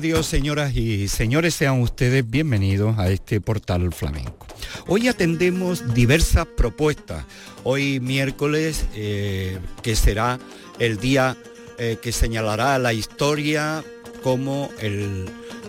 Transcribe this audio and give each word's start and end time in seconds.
Dios, 0.00 0.26
señoras 0.26 0.76
y 0.76 1.08
señores, 1.08 1.54
sean 1.54 1.80
ustedes 1.80 2.28
bienvenidos 2.28 2.98
a 2.98 3.10
este 3.10 3.40
portal 3.40 3.92
flamenco. 3.92 4.46
Hoy 4.86 5.08
atendemos 5.08 5.94
diversas 5.94 6.46
propuestas. 6.46 7.24
Hoy 7.64 7.98
miércoles, 7.98 8.84
eh, 8.94 9.58
que 9.82 9.96
será 9.96 10.38
el 10.78 10.98
día 10.98 11.36
eh, 11.78 11.98
que 12.00 12.12
señalará 12.12 12.78
la 12.78 12.92
historia 12.92 13.82
como 14.22 14.70
el 14.80 15.26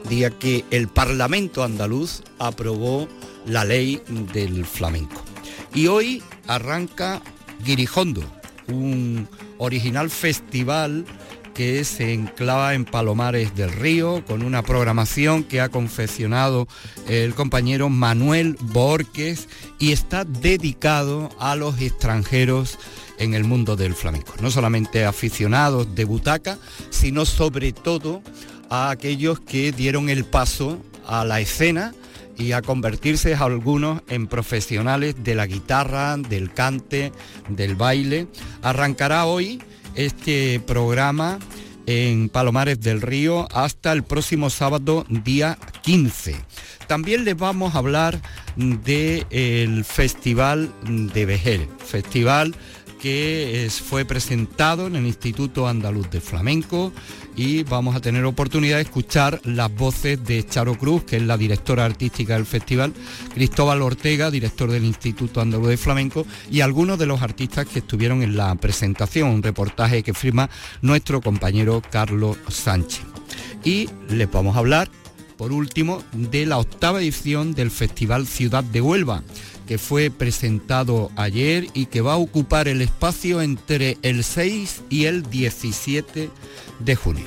día 0.10 0.30
que 0.30 0.64
el 0.70 0.88
Parlamento 0.88 1.64
andaluz 1.64 2.22
aprobó 2.38 3.08
la 3.46 3.66
ley 3.66 4.02
del 4.34 4.66
flamenco. 4.66 5.24
Y 5.74 5.88
hoy 5.88 6.22
arranca 6.46 7.22
Guirijondo, 7.64 8.24
un 8.68 9.28
original 9.58 10.10
festival 10.10 11.06
que 11.54 11.84
se 11.84 12.14
enclava 12.14 12.74
en 12.74 12.86
Palomares 12.86 13.56
del 13.56 13.72
Río 13.72 14.24
con 14.26 14.44
una 14.44 14.64
programación 14.64 15.44
que 15.44 15.62
ha 15.62 15.70
confeccionado 15.70 16.68
el 17.08 17.34
compañero 17.36 17.90
Manuel 17.90 18.58
Borges 18.62 19.48
y 19.80 19.92
está 19.92 20.26
dedicado 20.26 21.30
a 21.40 21.56
los 21.56 21.80
extranjeros 21.82 22.78
en 23.18 23.34
el 23.34 23.44
mundo 23.44 23.76
del 23.76 23.94
flamenco. 23.94 24.34
No 24.42 24.52
solamente 24.52 25.06
aficionados 25.06 25.96
de 25.96 26.06
butaca, 26.06 26.58
sino 26.90 27.26
sobre 27.26 27.74
todo 27.74 28.22
a 28.70 28.90
aquellos 28.90 29.40
que 29.40 29.72
dieron 29.72 30.10
el 30.10 30.26
paso 30.26 30.80
a 31.06 31.26
la 31.26 31.42
escena 31.42 31.94
y 32.38 32.54
a 32.54 32.62
convertirse 32.62 33.36
algunos 33.36 34.02
en 34.08 34.28
profesionales 34.28 35.16
de 35.24 35.36
la 35.36 35.46
guitarra, 35.46 36.16
del 36.16 36.54
cante, 36.54 37.12
del 37.50 37.76
baile. 37.76 38.28
Arrancará 38.62 39.26
hoy 39.26 39.62
este 40.00 40.62
programa 40.62 41.40
en 41.86 42.30
Palomares 42.30 42.80
del 42.80 43.02
Río 43.02 43.50
hasta 43.52 43.92
el 43.92 44.04
próximo 44.04 44.50
sábado 44.50 45.06
día 45.10 45.58
15. 45.82 46.38
También 46.88 47.26
les 47.26 47.36
vamos 47.36 47.76
a 47.76 47.80
hablar 47.80 48.22
del 48.56 49.84
Festival 49.84 50.72
de 50.88 51.26
Vejer, 51.26 51.68
festival 51.86 52.56
que 53.00 53.70
fue 53.84 54.06
presentado 54.06 54.88
en 54.88 54.96
el 54.96 55.06
Instituto 55.06 55.68
Andaluz 55.68 56.10
de 56.10 56.22
Flamenco 56.22 56.92
y 57.36 57.64
vamos 57.64 57.96
a 57.96 58.02
tener 58.02 58.26
oportunidad 58.26 58.76
de 58.76 58.84
escuchar 58.84 59.40
las 59.46 59.74
voces 59.74 60.24
de 60.24 60.46
Charo 60.46 60.78
Cruz, 60.78 61.04
que 61.06 61.16
es 61.16 61.24
la 61.24 61.38
directora 61.38 61.86
artística 61.86 62.34
del 62.34 62.46
festival, 62.46 62.94
Cristóbal 63.34 63.82
Ortega, 63.82 64.30
director 64.30 64.70
del 64.70 64.84
Instituto 64.84 65.40
Andaluz 65.40 65.70
de 65.70 65.78
Flamenco, 65.78 66.26
y 66.52 66.62
algunos 66.62 67.00
de 67.00 67.06
los 67.06 67.22
artistas 67.22 67.66
que 67.66 67.80
estuvieron 67.80 68.22
en 68.22 68.36
la 68.36 68.54
presentación, 68.56 69.30
un 69.30 69.44
reportaje 69.44 70.04
que 70.04 70.14
firma 70.14 70.50
nuestro 70.82 71.22
compañero 71.22 71.82
Carlos 71.90 72.38
Sánchez. 72.50 73.04
Y 73.64 73.90
les 74.10 74.30
vamos 74.30 74.56
a 74.56 74.60
hablar, 74.60 74.90
por 75.38 75.54
último, 75.54 76.04
de 76.12 76.46
la 76.46 76.58
octava 76.58 77.00
edición 77.00 77.54
del 77.54 77.72
Festival 77.72 78.28
Ciudad 78.28 78.64
de 78.64 78.82
Huelva 78.82 79.24
que 79.70 79.78
fue 79.78 80.10
presentado 80.10 81.12
ayer 81.16 81.68
y 81.76 81.86
que 81.86 82.02
va 82.02 82.14
a 82.14 82.18
ocupar 82.18 82.68
el 82.68 82.82
espacio 82.82 83.40
entre 83.40 84.00
el 84.02 84.24
6 84.24 84.82
y 84.90 85.06
el 85.06 85.30
17 85.30 86.32
de 86.80 86.96
junio. 86.96 87.26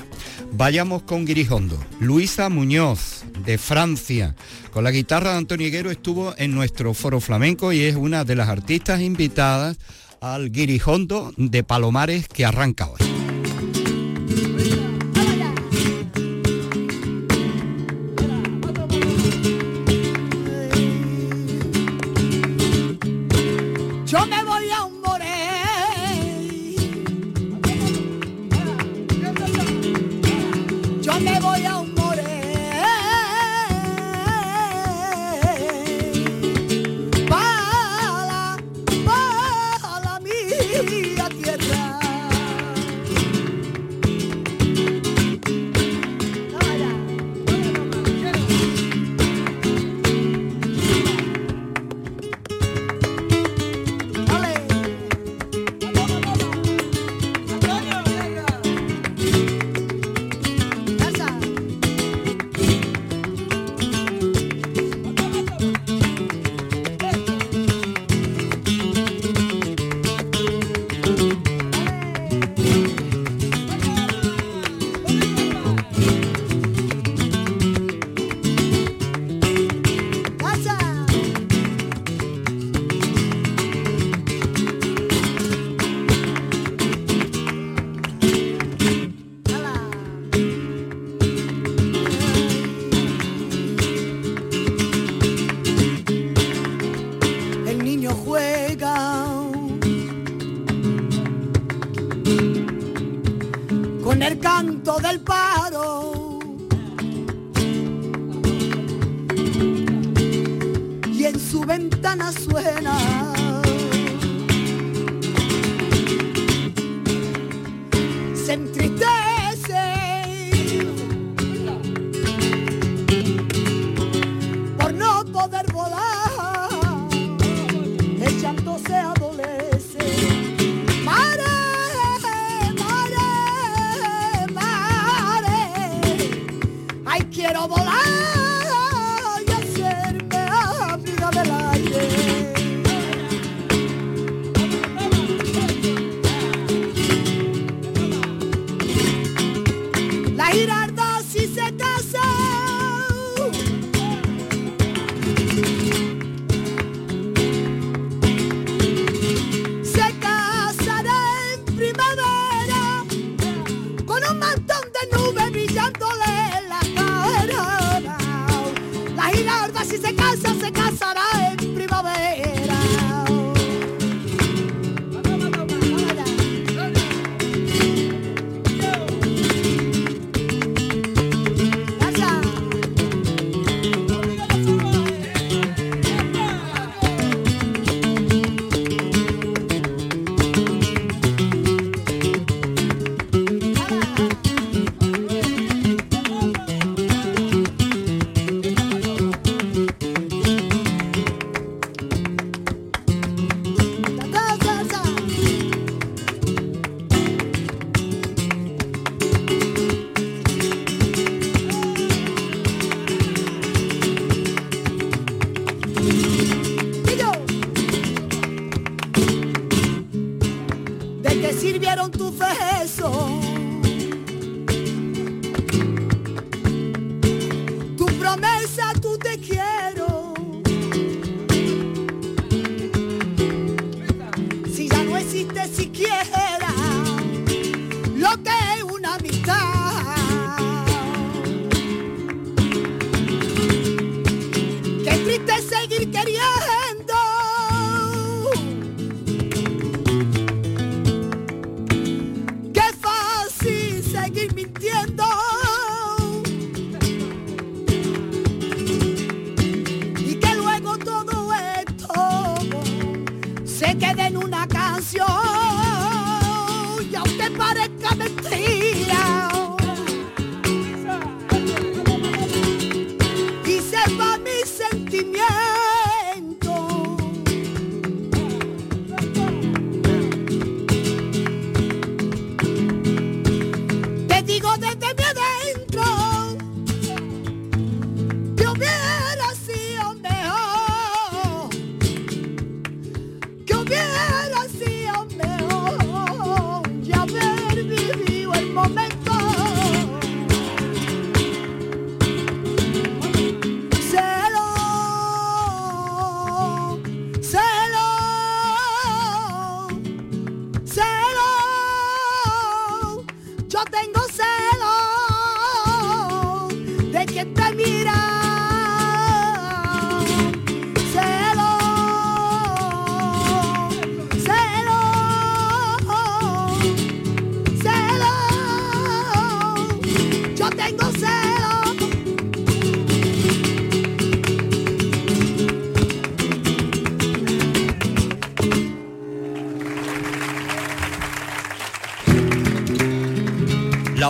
Vayamos 0.51 1.03
con 1.03 1.25
Guirijondo. 1.25 1.81
Luisa 2.01 2.49
Muñoz, 2.49 3.23
de 3.45 3.57
Francia, 3.57 4.35
con 4.73 4.83
la 4.83 4.91
guitarra 4.91 5.31
de 5.31 5.37
Antonio 5.37 5.67
Higuero 5.67 5.89
estuvo 5.89 6.35
en 6.37 6.53
nuestro 6.53 6.93
foro 6.93 7.21
flamenco 7.21 7.71
y 7.71 7.83
es 7.83 7.95
una 7.95 8.25
de 8.25 8.35
las 8.35 8.49
artistas 8.49 8.99
invitadas 8.99 9.77
al 10.19 10.51
Guirijondo 10.51 11.31
de 11.37 11.63
Palomares 11.63 12.27
que 12.27 12.43
arranca 12.43 12.89
hoy. 12.89 13.12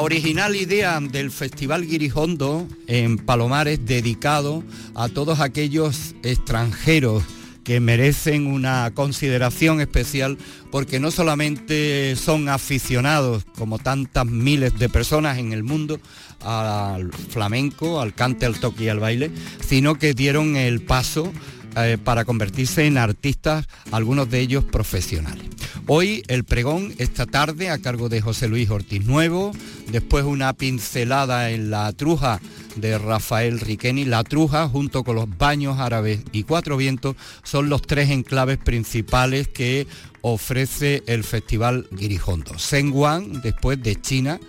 Original 0.04 0.54
idea 0.58 1.00
del 1.00 1.32
Festival 1.32 1.88
Guirijondo 1.88 2.68
en 2.88 3.18
Palomares 3.18 3.86
dedicado 3.86 4.62
a 4.96 5.08
todos 5.08 5.40
aquellos 5.40 6.14
extranjeros 6.24 7.24
que 7.64 7.80
merecen 7.80 8.48
una 8.48 8.92
consideración 8.94 9.80
especial 9.80 10.38
porque 10.72 11.00
no 11.00 11.10
solamente 11.10 12.18
son 12.18 12.50
aficionados 12.50 13.46
como 13.58 13.80
tantas 13.80 14.26
miles 14.26 14.78
de 14.78 14.90
personas 14.90 15.38
en 15.38 15.54
el 15.54 15.64
mundo 15.64 16.02
al 16.42 17.14
flamenco, 17.14 18.02
al 18.02 18.14
cante, 18.14 18.46
al 18.46 18.60
toque 18.60 18.84
y 18.84 18.90
al 18.90 19.00
baile, 19.00 19.32
sino 19.66 19.96
que 19.96 20.14
dieron 20.14 20.58
el 20.58 20.82
paso 20.82 21.32
eh, 21.78 21.98
para 22.04 22.26
convertirse 22.26 22.86
en 22.86 22.98
artistas, 22.98 23.68
algunos 23.92 24.30
de 24.30 24.42
ellos 24.42 24.66
profesionales. 24.66 25.53
Hoy 25.88 26.24
el 26.28 26.46
pregón 26.46 26.94
esta 26.98 27.26
tarde 27.26 27.70
a 27.70 27.78
cargo 27.78 28.08
de 28.08 28.22
José 28.22 28.48
Luis 28.48 28.70
Ortiz 28.70 29.04
Nuevo, 29.04 29.52
después 29.92 30.24
una 30.24 30.54
pincelada 30.54 31.52
en 31.52 31.72
la 31.72 31.92
truja 31.92 32.40
de 32.78 32.98
Rafael 32.98 33.60
Riqueni. 33.60 34.06
La 34.06 34.24
truja 34.24 34.70
junto 34.70 35.04
con 35.04 35.18
los 35.18 35.38
baños 35.38 35.80
árabes 35.80 36.22
y 36.32 36.44
cuatro 36.44 36.78
vientos 36.78 37.18
son 37.44 37.68
los 37.68 37.82
tres 37.82 38.10
enclaves 38.12 38.60
principales 38.60 39.50
que 39.50 39.86
ofrece 40.22 41.04
el 41.06 41.26
Festival 41.26 41.88
Guirijondo. 41.92 42.58
Senguan, 42.58 43.42
después 43.42 43.84
de 43.84 44.00
China, 44.00 44.40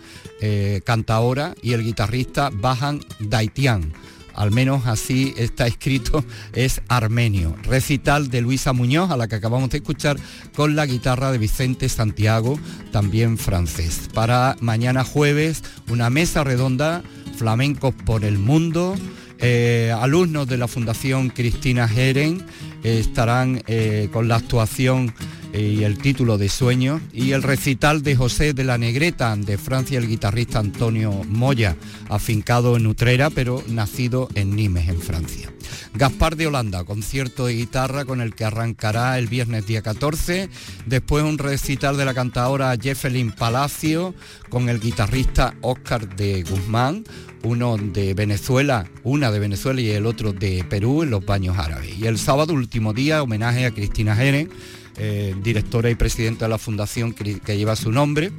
eh, 0.40 0.82
canta 0.84 1.16
ahora, 1.16 1.56
y 1.62 1.72
el 1.72 1.82
guitarrista 1.82 2.50
Bahan 2.52 3.00
Daitian 3.18 3.92
al 4.34 4.50
menos 4.50 4.86
así 4.86 5.34
está 5.36 5.66
escrito, 5.66 6.24
es 6.52 6.82
armenio. 6.88 7.56
Recital 7.62 8.30
de 8.30 8.40
Luisa 8.40 8.72
Muñoz, 8.72 9.10
a 9.10 9.16
la 9.16 9.28
que 9.28 9.36
acabamos 9.36 9.70
de 9.70 9.78
escuchar, 9.78 10.16
con 10.54 10.76
la 10.76 10.86
guitarra 10.86 11.32
de 11.32 11.38
Vicente 11.38 11.88
Santiago, 11.88 12.58
también 12.92 13.38
francés. 13.38 14.08
Para 14.12 14.56
mañana 14.60 15.04
jueves, 15.04 15.62
una 15.88 16.10
mesa 16.10 16.44
redonda, 16.44 17.02
flamencos 17.36 17.94
por 17.94 18.24
el 18.24 18.38
mundo. 18.38 18.94
Eh, 19.38 19.92
alumnos 20.00 20.46
de 20.46 20.56
la 20.56 20.68
Fundación 20.68 21.28
Cristina 21.28 21.90
Heren 21.92 22.40
eh, 22.40 22.73
estarán 22.84 23.62
eh, 23.66 24.08
con 24.12 24.28
la 24.28 24.36
actuación 24.36 25.12
y 25.52 25.84
el 25.84 25.98
título 25.98 26.36
de 26.36 26.48
Sueños 26.48 27.00
y 27.12 27.30
el 27.30 27.44
recital 27.44 28.02
de 28.02 28.16
José 28.16 28.54
de 28.54 28.64
la 28.64 28.76
Negreta 28.76 29.36
de 29.36 29.56
Francia, 29.56 29.98
el 29.98 30.08
guitarrista 30.08 30.58
Antonio 30.58 31.12
Moya, 31.28 31.76
afincado 32.08 32.76
en 32.76 32.88
Utrera 32.88 33.30
pero 33.30 33.62
nacido 33.68 34.28
en 34.34 34.56
Nimes, 34.56 34.88
en 34.88 35.00
Francia. 35.00 35.52
Gaspar 35.94 36.34
de 36.34 36.48
Holanda, 36.48 36.82
concierto 36.82 37.46
de 37.46 37.54
guitarra 37.54 38.04
con 38.04 38.20
el 38.20 38.34
que 38.34 38.44
arrancará 38.44 39.16
el 39.16 39.28
viernes 39.28 39.64
día 39.66 39.80
14, 39.80 40.48
después 40.86 41.22
un 41.22 41.38
recital 41.38 41.96
de 41.96 42.04
la 42.04 42.14
cantadora 42.14 42.76
Jeffelin 42.76 43.30
Palacio 43.30 44.12
con 44.48 44.68
el 44.68 44.80
guitarrista 44.80 45.54
Óscar 45.60 46.16
de 46.16 46.42
Guzmán, 46.42 47.04
uno 47.44 47.76
de 47.76 48.14
Venezuela, 48.14 48.86
una 49.02 49.30
de 49.30 49.38
Venezuela 49.38 49.80
y 49.80 49.90
el 49.90 50.06
otro 50.06 50.32
de 50.32 50.64
Perú 50.64 51.02
en 51.02 51.10
los 51.10 51.24
baños 51.24 51.56
árabes. 51.58 51.96
Y 51.98 52.06
el 52.06 52.18
sábado, 52.18 52.54
último 52.54 52.92
día, 52.92 53.22
homenaje 53.22 53.66
a 53.66 53.70
Cristina 53.70 54.16
Jerez, 54.16 54.48
eh, 54.96 55.34
directora 55.42 55.90
y 55.90 55.94
presidenta 55.94 56.46
de 56.46 56.48
la 56.48 56.58
fundación 56.58 57.12
que, 57.12 57.56
lleva 57.56 57.76
su 57.76 57.92
nombre, 57.92 58.32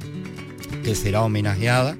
que 0.84 0.94
será 0.94 1.22
homenajeada. 1.22 1.96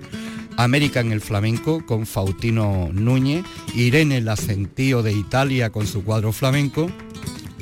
América 0.58 1.00
en 1.00 1.12
el 1.12 1.20
flamenco 1.20 1.84
con 1.84 2.06
Faustino 2.06 2.88
Núñez, 2.92 3.44
Irene 3.74 4.20
Lacentío 4.22 5.02
de 5.02 5.12
Italia 5.12 5.70
con 5.70 5.86
su 5.86 6.02
cuadro 6.02 6.32
flamenco, 6.32 6.90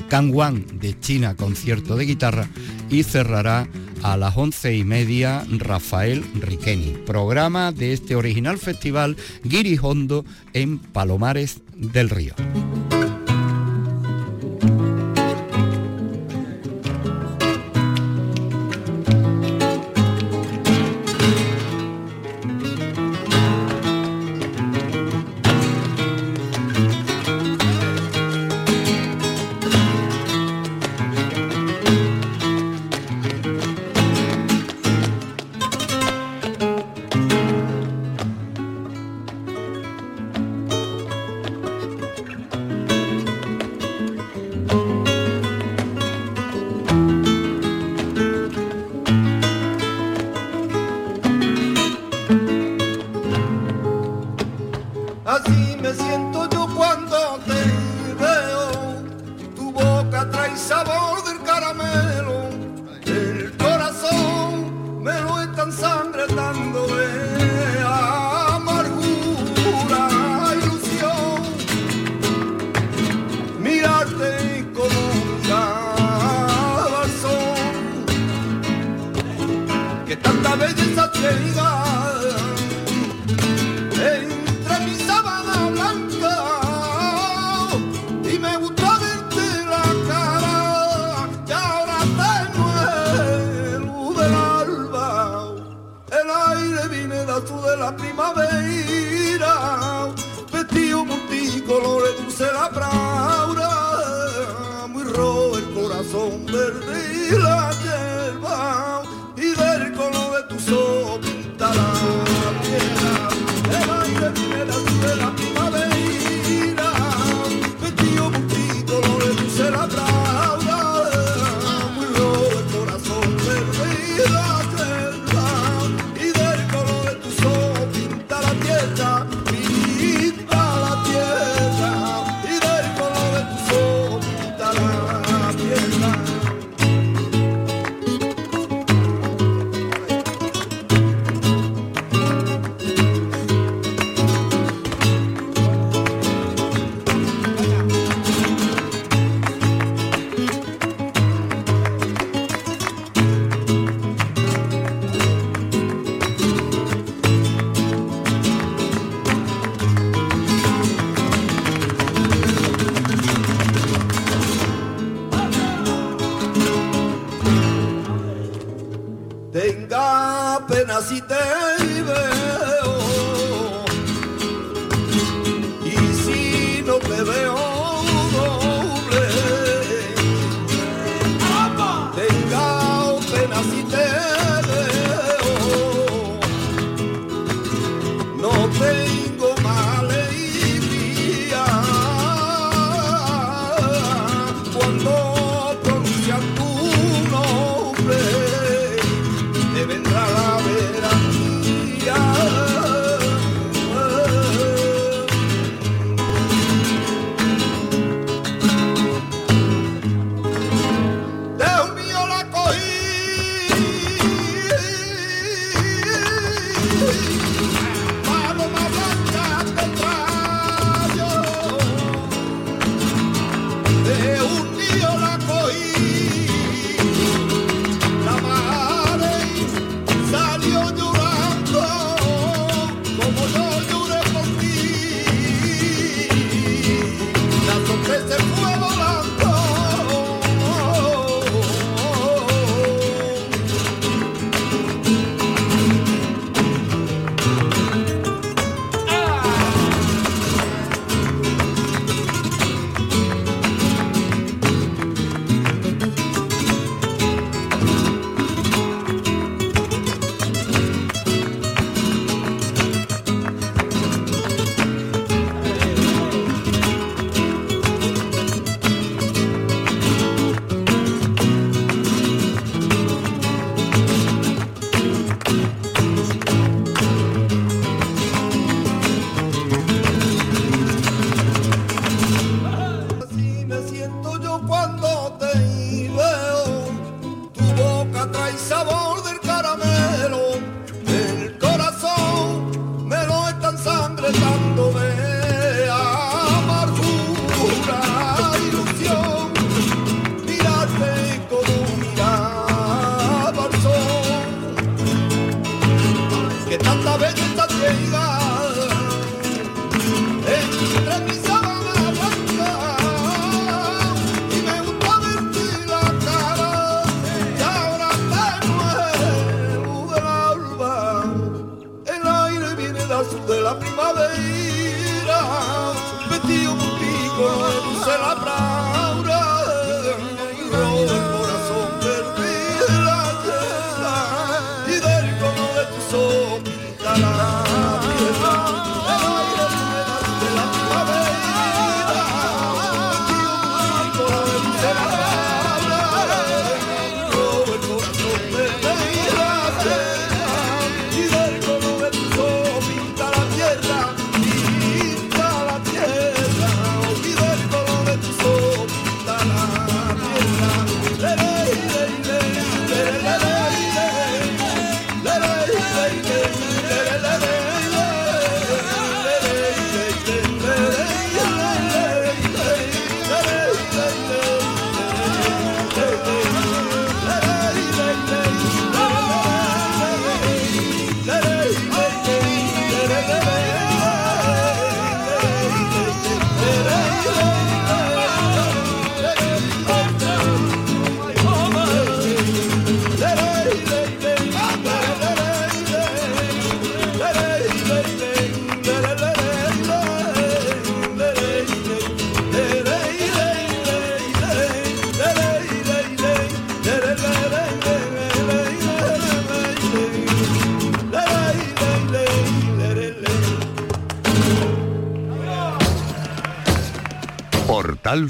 Kangwan 0.07 0.65
de 0.79 0.97
China 0.99 1.35
concierto 1.35 1.97
de 1.97 2.05
guitarra 2.05 2.47
y 2.89 3.03
cerrará 3.03 3.67
a 4.03 4.17
las 4.17 4.37
once 4.37 4.75
y 4.75 4.83
media 4.83 5.45
Rafael 5.49 6.23
Riqueni. 6.39 6.93
Programa 7.05 7.71
de 7.71 7.93
este 7.93 8.15
original 8.15 8.57
festival 8.57 9.17
Guirijondo 9.43 10.25
en 10.53 10.79
Palomares 10.79 11.61
del 11.75 12.09
Río. 12.09 12.35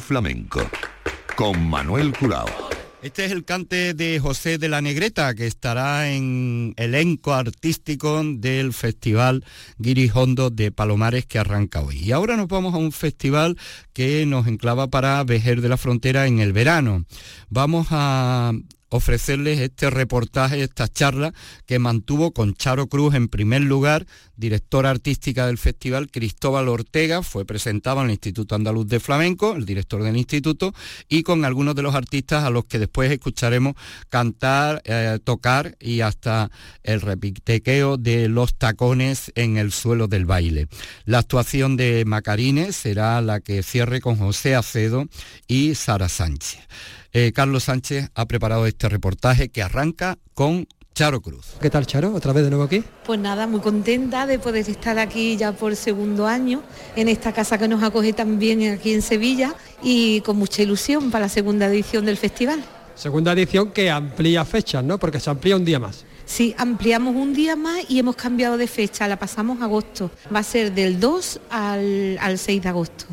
Flamenco 0.05 0.62
con 1.35 1.67
Manuel 1.67 2.13
Curao. 2.13 2.45
Este 3.01 3.25
es 3.25 3.31
el 3.31 3.43
cante 3.43 3.95
de 3.95 4.19
José 4.19 4.59
de 4.59 4.69
la 4.69 4.79
Negreta, 4.81 5.33
que 5.33 5.47
estará 5.47 6.12
en 6.12 6.74
elenco 6.77 7.34
artístico 7.34 8.21
del 8.23 8.73
Festival 8.73 9.43
Guirijondo 9.80 10.51
de 10.51 10.71
Palomares 10.71 11.25
que 11.25 11.39
arranca 11.39 11.82
hoy. 11.82 11.97
Y 11.97 12.12
ahora 12.12 12.38
nos 12.38 12.47
vamos 12.47 12.75
a 12.75 12.77
un 12.77 12.91
festival 12.91 13.58
que 13.93 14.27
nos 14.27 14.45
enclava 14.45 14.88
para 14.88 15.23
Vejer 15.23 15.62
de 15.62 15.69
la 15.69 15.77
Frontera 15.77 16.27
en 16.27 16.39
el 16.39 16.53
verano. 16.53 17.06
Vamos 17.49 17.88
a 17.89 18.53
ofrecerles 18.89 19.60
este 19.60 19.89
reportaje, 19.89 20.62
esta 20.62 20.88
charla 20.88 21.34
que 21.65 21.80
mantuvo 21.80 22.32
con 22.32 22.54
Charo 22.54 22.88
Cruz 22.88 23.15
en 23.15 23.28
primer 23.28 23.62
lugar, 23.62 24.06
directora 24.38 24.89
artística 24.89 25.48
del 25.48 25.58
festival, 25.58 26.10
Cristóbal 26.12 26.67
Ortega, 26.67 27.24
fue 27.24 27.45
presentado 27.45 28.00
en 28.02 28.06
el 28.06 28.12
Instituto 28.12 28.56
Andaluz 28.56 28.88
de 28.88 29.00
Flamenco, 29.00 29.56
el 29.56 29.65
director 29.65 30.04
del 30.04 30.17
instituto, 30.17 30.74
y 31.10 31.24
con 31.24 31.45
algunos 31.45 31.76
de 31.76 31.82
los 31.82 31.95
artistas 31.95 32.43
a 32.43 32.50
los 32.50 32.65
que 32.65 32.80
después 32.80 33.12
escucharemos 33.12 33.76
cantar, 34.10 34.82
eh, 34.86 35.19
tocar 35.24 35.76
y 35.80 36.02
hasta 36.02 36.52
el 36.84 37.02
repitequeo 37.02 37.98
de 37.98 38.30
los 38.30 38.56
tacones 38.56 39.32
en 39.36 39.58
el 39.58 39.71
suelo 39.71 40.08
del 40.08 40.26
baile. 40.26 40.67
La 41.06 41.19
actuación 41.19 41.78
de 41.78 42.04
Macarines 42.06 42.76
será 42.76 43.21
la 43.21 43.39
que 43.39 43.63
cierre 43.63 44.02
con 44.02 44.17
José 44.17 44.56
Acedo 44.56 45.06
y 45.48 45.76
Sara 45.76 46.10
Sánchez. 46.10 46.60
Eh, 47.17 47.32
Carlos 47.32 47.63
Sánchez 47.63 48.10
ha 48.13 48.25
preparado 48.25 48.65
este 48.65 48.89
reportaje 48.89 49.47
que 49.47 49.63
arranca 49.63 50.17
con 50.34 50.67
Charo 50.93 51.21
Cruz. 51.21 51.54
¿Qué 51.62 51.69
tal 51.69 51.86
Charo? 51.88 52.13
¿Otra 52.13 52.34
vez 52.34 52.43
de 52.43 52.49
nuevo 52.49 52.65
aquí? 52.65 52.84
Pues 53.06 53.17
nada, 53.17 53.47
muy 53.47 53.62
contenta 53.62 54.28
de 54.28 54.38
poder 54.38 54.69
estar 54.69 54.99
aquí 54.99 55.38
ya 55.38 55.54
por 55.54 55.78
segundo 55.78 56.28
año, 56.28 56.62
en 56.93 57.08
esta 57.08 57.32
casa 57.32 57.58
que 57.58 57.69
nos 57.69 57.82
acoge 57.84 58.12
también 58.12 58.69
aquí 58.69 58.93
en 58.93 59.01
Sevilla 59.01 59.56
y 59.82 60.19
con 60.21 60.36
mucha 60.36 60.62
ilusión 60.62 61.10
para 61.10 61.28
la 61.28 61.30
segunda 61.30 61.67
edición 61.67 62.06
del 62.06 62.17
festival. 62.17 62.62
Segunda 62.95 63.32
edición 63.32 63.71
que 63.71 63.89
amplía 63.89 64.43
fechas, 64.43 64.84
¿no? 64.84 64.97
Porque 64.97 65.21
se 65.21 65.30
amplía 65.30 65.56
un 65.56 65.63
día 65.63 65.80
más. 65.80 66.04
Sí, 66.25 66.54
ampliamos 66.58 67.15
un 67.15 67.34
día 67.34 67.56
más 67.56 67.89
y 67.89 67.97
hemos 67.97 68.17
cambiado 68.17 68.58
de 68.58 68.67
fecha, 68.67 69.08
la 69.08 69.17
pasamos 69.17 69.62
a 69.62 69.65
agosto. 69.65 70.12
Va 70.36 70.39
a 70.39 70.43
ser 70.43 70.73
del 70.73 70.99
2 70.99 71.39
al, 71.49 72.17
al 72.19 72.38
6 72.38 72.62
de 72.62 72.67
agosto 72.67 73.06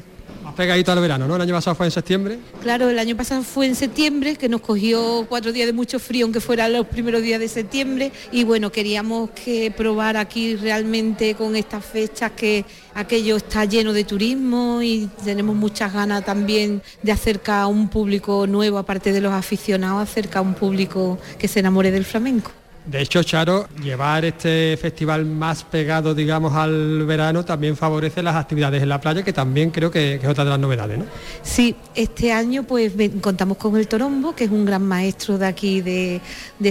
pegadito 0.55 0.93
al 0.93 1.01
verano, 1.01 1.27
¿no? 1.27 1.37
El 1.37 1.43
año 1.43 1.55
pasado 1.55 1.75
fue 1.75 1.87
en 1.87 1.93
septiembre. 1.93 2.39
Claro, 2.63 2.89
el 2.89 2.99
año 2.99 3.17
pasado 3.17 3.43
fue 3.43 3.67
en 3.67 3.75
septiembre, 3.75 4.37
que 4.37 4.49
nos 4.49 4.61
cogió 4.61 5.27
cuatro 5.29 5.53
días 5.53 5.67
de 5.67 5.73
mucho 5.73 5.99
frío, 5.99 6.27
aunque 6.27 6.41
fueran 6.41 6.73
los 6.73 6.87
primeros 6.87 7.23
días 7.23 7.41
de 7.41 7.49
septiembre. 7.49 8.13
Y 8.31 8.45
bueno, 8.45 8.71
queríamos 8.71 9.31
que 9.31 9.71
probar 9.71 10.17
aquí 10.17 10.57
realmente 10.57 11.35
con 11.35 11.57
estas 11.57 11.85
fechas 11.85 12.33
que 12.33 12.65
aquello 12.95 13.37
está 13.37 13.65
lleno 13.65 13.93
de 13.93 14.05
turismo 14.05 14.83
y 14.83 15.09
tenemos 15.25 15.57
muchas 15.57 15.93
ganas 15.93 16.25
también 16.25 16.83
de 17.03 17.13
acercar 17.13 17.63
a 17.63 17.67
un 17.67 17.89
público 17.89 18.47
nuevo, 18.47 18.79
aparte 18.79 19.13
de 19.13 19.21
los 19.21 19.33
aficionados, 19.33 20.03
acercar 20.03 20.39
a 20.39 20.43
un 20.43 20.55
público 20.55 21.19
que 21.39 21.49
se 21.49 21.61
enamore 21.61 21.91
del 21.91 22.05
flamenco. 22.05 22.53
De 22.85 23.01
hecho, 23.01 23.23
Charo, 23.23 23.69
llevar 23.81 24.25
este 24.25 24.77
festival 24.81 25.25
más 25.25 25.63
pegado, 25.63 26.17
digamos, 26.17 26.53
al 26.55 27.07
verano 27.07 27.45
también 27.45 27.77
favorece 27.77 28.25
las 28.25 28.35
actividades 28.35 28.83
en 28.83 28.89
la 28.89 29.01
playa, 29.01 29.23
que 29.23 29.33
también 29.33 29.71
creo 29.71 29.89
que, 29.89 30.15
es 30.15 30.27
otra 30.27 30.43
de 30.43 30.51
las 30.51 30.59
novedades, 30.59 30.99
¿no? 30.99 31.05
Sí, 31.43 31.77
este 31.95 32.33
año 32.33 32.65
pues 32.65 32.93
contamos 33.21 33.57
con 33.57 33.77
el 33.77 33.87
Torombo, 33.87 34.35
que 34.35 34.45
es 34.45 34.51
un 34.51 34.65
gran 34.65 34.83
maestro 34.83 35.39
de 35.39 35.47
aquí 35.47 35.81
de, 35.81 36.21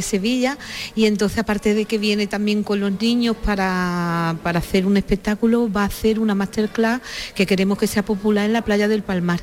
Sevilla, 0.02 0.58
y 0.96 1.06
entonces 1.06 1.38
aparte 1.38 1.74
de 1.74 1.86
que 1.86 1.98
viene 1.98 2.28
también 2.28 2.64
con 2.64 2.82
los 2.82 2.92
niños 3.00 3.38
para, 3.38 4.36
para 4.44 4.60
hacer 4.60 4.86
un 4.86 4.98
espectáculo, 4.98 5.72
va 5.72 5.84
a 5.84 5.86
hacer 5.86 6.20
una 6.20 6.36
masterclass 6.36 7.02
que 7.36 7.46
queremos 7.46 7.78
que 7.78 7.88
sea 7.88 8.04
popular 8.04 8.46
en 8.46 8.54
la 8.54 8.64
playa 8.64 8.90
del 8.90 9.04
Palmar 9.04 9.40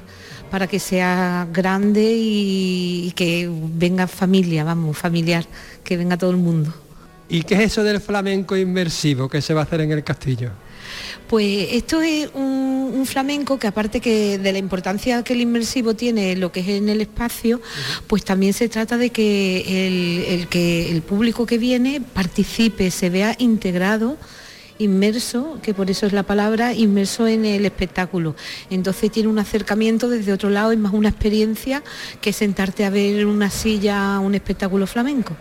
para 0.48 0.66
que 0.66 0.78
sea 0.78 1.46
grande 1.52 2.14
y, 2.16 3.12
que 3.16 3.48
venga 3.50 4.06
familia, 4.06 4.64
vamos, 4.64 4.96
familiar, 4.96 5.44
que 5.84 5.96
venga 5.96 6.16
todo 6.16 6.30
el 6.30 6.36
mundo. 6.36 6.72
¿Y 7.28 7.42
qué 7.42 7.54
es 7.56 7.60
eso 7.72 7.84
del 7.84 8.00
flamenco 8.00 8.56
inmersivo 8.56 9.28
que 9.28 9.42
se 9.42 9.54
va 9.54 9.60
a 9.60 9.64
hacer 9.64 9.82
en 9.82 9.92
el 9.92 10.02
castillo? 10.02 10.50
Pues 11.28 11.68
esto 11.72 12.00
es 12.00 12.30
un, 12.34 13.04
flamenco 13.04 13.58
que 13.58 13.66
aparte 13.66 14.00
que 14.00 14.38
de 14.38 14.52
la 14.52 14.58
importancia 14.58 15.22
que 15.22 15.34
el 15.34 15.40
inmersivo 15.40 15.94
tiene 15.94 16.36
lo 16.36 16.50
que 16.50 16.60
es 16.60 16.68
en 16.68 16.88
el 16.88 17.00
espacio, 17.00 17.60
pues 18.06 18.24
también 18.24 18.52
se 18.52 18.68
trata 18.68 18.96
de 18.96 19.10
que 19.10 20.34
el, 20.34 20.48
que 20.48 20.90
el 20.90 21.02
público 21.02 21.46
que 21.46 21.58
viene 21.58 22.00
participe, 22.00 22.90
se 22.90 23.08
vea 23.08 23.36
integrado 23.38 24.16
inmerso, 24.78 25.58
que 25.62 25.74
por 25.74 25.90
eso 25.90 26.06
es 26.06 26.12
la 26.12 26.22
palabra, 26.22 26.72
inmerso 26.72 27.26
en 27.26 27.44
el 27.44 27.66
espectáculo. 27.66 28.34
Entonces 28.70 29.10
tiene 29.10 29.28
un 29.28 29.38
acercamiento 29.38 30.08
desde 30.08 30.32
otro 30.32 30.50
lado, 30.50 30.72
es 30.72 30.78
más 30.78 30.92
una 30.92 31.08
experiencia 31.08 31.82
que 32.20 32.32
sentarte 32.32 32.84
a 32.84 32.90
ver 32.90 33.20
en 33.20 33.26
una 33.26 33.50
silla 33.50 34.18
un 34.20 34.34
espectáculo 34.34 34.86
flamenco. 34.86 35.36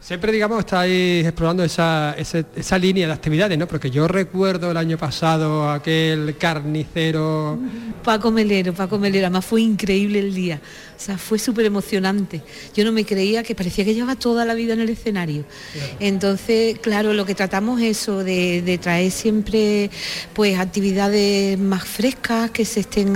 Siempre, 0.00 0.32
digamos, 0.32 0.60
estáis 0.60 1.26
explorando 1.26 1.62
esa, 1.62 2.14
esa, 2.16 2.78
línea 2.78 3.06
de 3.06 3.12
actividades, 3.12 3.58
¿no? 3.58 3.68
Porque 3.68 3.90
yo 3.90 4.08
recuerdo 4.08 4.70
el 4.70 4.76
año 4.78 4.96
pasado 4.96 5.70
aquel 5.70 6.36
carnicero... 6.38 7.58
Paco 8.02 8.30
Melero, 8.30 8.72
Paco 8.72 8.98
Melero, 8.98 9.26
además 9.26 9.44
fue 9.44 9.60
increíble 9.60 10.20
el 10.20 10.32
día. 10.32 10.62
O 10.98 11.00
sea, 11.00 11.16
fue 11.16 11.38
súper 11.38 11.64
emocionante. 11.64 12.42
Yo 12.74 12.84
no 12.84 12.90
me 12.90 13.04
creía 13.04 13.44
que 13.44 13.54
parecía 13.54 13.84
que 13.84 13.94
llevaba 13.94 14.16
toda 14.16 14.44
la 14.44 14.54
vida 14.54 14.72
en 14.72 14.80
el 14.80 14.88
escenario. 14.88 15.44
Entonces, 16.00 16.76
claro, 16.80 17.12
lo 17.12 17.24
que 17.24 17.36
tratamos 17.36 17.80
es 17.80 17.98
eso, 17.98 18.24
de, 18.24 18.80
traer 18.82 19.12
siempre 19.12 19.90
pues 20.32 20.58
actividades 20.58 21.56
más 21.56 21.84
frescas, 21.84 22.50
que 22.50 22.64
se 22.64 22.80
estén, 22.80 23.14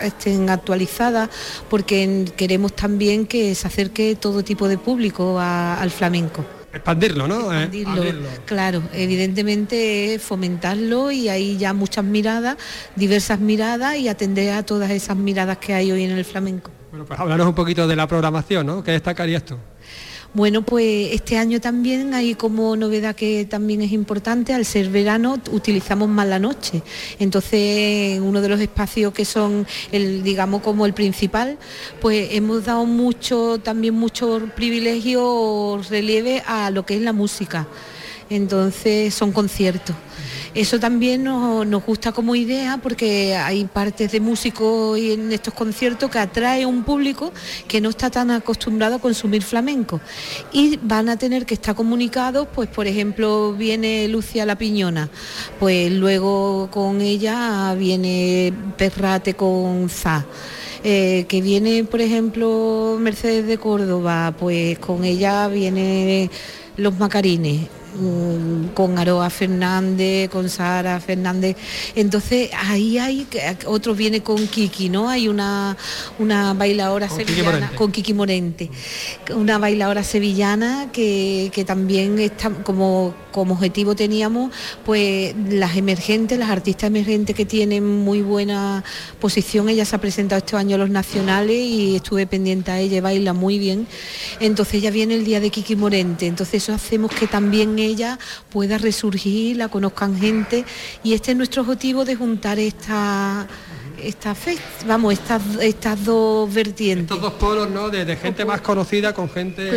estén 0.00 0.48
actualizadas, 0.48 1.28
porque 1.68 2.24
queremos 2.36 2.76
también 2.76 3.26
que 3.26 3.52
se 3.56 3.66
acerque 3.66 4.14
todo 4.14 4.44
tipo 4.44 4.68
de 4.68 4.78
público 4.78 5.40
al 5.40 5.90
flamenco. 5.90 6.44
Expandirlo, 6.72 7.26
¿no? 7.26 7.52
Eh, 7.52 7.64
expandirlo, 7.64 8.28
claro, 8.44 8.82
evidentemente 8.92 10.20
fomentarlo 10.22 11.10
y 11.10 11.28
hay 11.28 11.56
ya 11.56 11.72
muchas 11.72 12.04
miradas, 12.04 12.58
diversas 12.94 13.40
miradas 13.40 13.96
y 13.96 14.08
atender 14.08 14.52
a 14.52 14.62
todas 14.62 14.92
esas 14.92 15.16
miradas 15.16 15.58
que 15.58 15.74
hay 15.74 15.90
hoy 15.90 16.04
en 16.04 16.12
el 16.12 16.24
flamenco. 16.24 16.77
Bueno, 17.06 17.36
pues 17.36 17.48
un 17.48 17.54
poquito 17.54 17.86
de 17.86 17.96
la 17.96 18.06
programación, 18.06 18.66
¿no? 18.66 18.82
¿Qué 18.82 18.92
destacarías 18.92 19.44
tú? 19.44 19.56
Bueno, 20.34 20.60
pues 20.60 21.12
este 21.12 21.38
año 21.38 21.58
también 21.58 22.12
hay 22.12 22.34
como 22.34 22.76
novedad 22.76 23.16
que 23.16 23.46
también 23.46 23.80
es 23.80 23.92
importante, 23.92 24.52
al 24.52 24.66
ser 24.66 24.90
verano 24.90 25.38
utilizamos 25.52 26.06
más 26.08 26.26
la 26.26 26.38
noche. 26.38 26.82
Entonces, 27.18 28.20
uno 28.20 28.42
de 28.42 28.48
los 28.50 28.60
espacios 28.60 29.14
que 29.14 29.24
son 29.24 29.66
el, 29.90 30.22
digamos, 30.22 30.60
como 30.60 30.84
el 30.84 30.92
principal, 30.92 31.56
pues 32.00 32.28
hemos 32.32 32.66
dado 32.66 32.84
mucho, 32.84 33.58
también 33.58 33.94
mucho 33.94 34.42
privilegio 34.54 35.80
relieve 35.88 36.42
a 36.46 36.70
lo 36.70 36.84
que 36.84 36.96
es 36.96 37.00
la 37.00 37.14
música. 37.14 37.66
Entonces 38.30 39.14
son 39.14 39.32
conciertos. 39.32 39.96
Eso 40.54 40.80
también 40.80 41.24
nos, 41.24 41.84
gusta 41.84 42.12
como 42.12 42.34
idea 42.34 42.80
porque 42.82 43.36
hay 43.36 43.64
partes 43.64 44.10
de 44.12 44.20
músicos 44.20 44.98
en 44.98 45.30
estos 45.30 45.54
conciertos 45.54 46.10
que 46.10 46.18
atrae 46.18 46.66
un 46.66 46.82
público 46.82 47.32
que 47.66 47.80
no 47.80 47.90
está 47.90 48.10
tan 48.10 48.30
acostumbrado 48.30 48.96
a 48.96 48.98
consumir 48.98 49.42
flamenco 49.42 50.00
y 50.52 50.78
van 50.82 51.08
a 51.10 51.16
tener 51.16 51.46
que 51.46 51.54
estar 51.54 51.74
comunicados, 51.74 52.48
pues 52.52 52.68
por 52.68 52.86
ejemplo 52.86 53.52
viene 53.52 54.08
Lucia 54.08 54.44
La 54.46 54.56
Piñona, 54.56 55.08
pues 55.60 55.92
luego 55.92 56.68
con 56.72 57.00
ella 57.02 57.74
viene 57.78 58.52
Perrate 58.76 59.34
con 59.34 59.88
Za. 59.88 60.26
Eh, 60.84 61.26
que 61.28 61.42
viene, 61.42 61.82
por 61.82 62.00
ejemplo, 62.00 62.98
Mercedes 63.00 63.48
de 63.48 63.58
Córdoba, 63.58 64.32
pues 64.38 64.78
con 64.78 65.04
ella 65.04 65.48
viene 65.48 66.30
los 66.76 66.96
Macarines. 66.98 67.77
Mm, 67.94 68.74
con 68.74 68.98
Aroa 68.98 69.30
Fernández, 69.30 70.28
con 70.28 70.48
Sara 70.48 71.00
Fernández. 71.00 71.56
Entonces 71.94 72.50
ahí 72.54 72.98
hay, 72.98 73.26
otro 73.66 73.94
viene 73.94 74.22
con 74.22 74.46
Kiki, 74.46 74.88
¿no? 74.88 75.08
Hay 75.08 75.26
una, 75.26 75.76
una 76.18 76.52
bailadora 76.54 77.08
sevillana, 77.08 77.72
con 77.74 77.90
Kiki 77.90 78.12
Morente, 78.12 78.70
una 79.34 79.58
bailadora 79.58 80.04
sevillana 80.04 80.90
que, 80.92 81.64
también 81.66 82.18
está 82.18 82.50
como, 82.50 83.14
como 83.38 83.54
objetivo 83.54 83.94
teníamos 83.94 84.50
pues 84.84 85.32
las 85.48 85.76
emergentes, 85.76 86.36
las 86.38 86.50
artistas 86.50 86.88
emergentes 86.88 87.36
que 87.36 87.44
tienen 87.44 87.86
muy 87.86 88.20
buena 88.20 88.82
posición. 89.20 89.68
Ella 89.68 89.84
se 89.84 89.94
ha 89.94 90.00
presentado 90.00 90.38
este 90.38 90.56
año 90.56 90.74
a 90.74 90.78
los 90.78 90.90
nacionales 90.90 91.56
y 91.56 91.94
estuve 91.94 92.26
pendiente 92.26 92.72
a 92.72 92.80
ella, 92.80 93.00
baila 93.00 93.34
muy 93.34 93.60
bien. 93.60 93.86
Entonces 94.40 94.82
ya 94.82 94.90
viene 94.90 95.14
el 95.14 95.24
día 95.24 95.38
de 95.38 95.50
Kiki 95.50 95.76
Morente, 95.76 96.26
entonces 96.26 96.64
eso 96.64 96.72
hacemos 96.72 97.12
que 97.12 97.28
también 97.28 97.78
ella 97.78 98.18
pueda 98.50 98.76
resurgir, 98.76 99.56
la 99.56 99.68
conozcan 99.68 100.18
gente 100.18 100.64
y 101.04 101.14
este 101.14 101.30
es 101.30 101.36
nuestro 101.36 101.62
objetivo 101.62 102.04
de 102.04 102.16
juntar 102.16 102.58
esta 102.58 103.46
esta 104.02 104.34
fe, 104.34 104.56
vamos, 104.86 105.12
estas, 105.12 105.42
estas 105.60 106.04
dos 106.04 106.52
vertientes. 106.52 107.04
Estos 107.04 107.20
dos 107.20 107.32
polos, 107.34 107.70
¿no? 107.70 107.88
De, 107.88 108.16
gente 108.16 108.44
más 108.44 108.60
conocida 108.60 109.12
con 109.12 109.28
gente, 109.30 109.70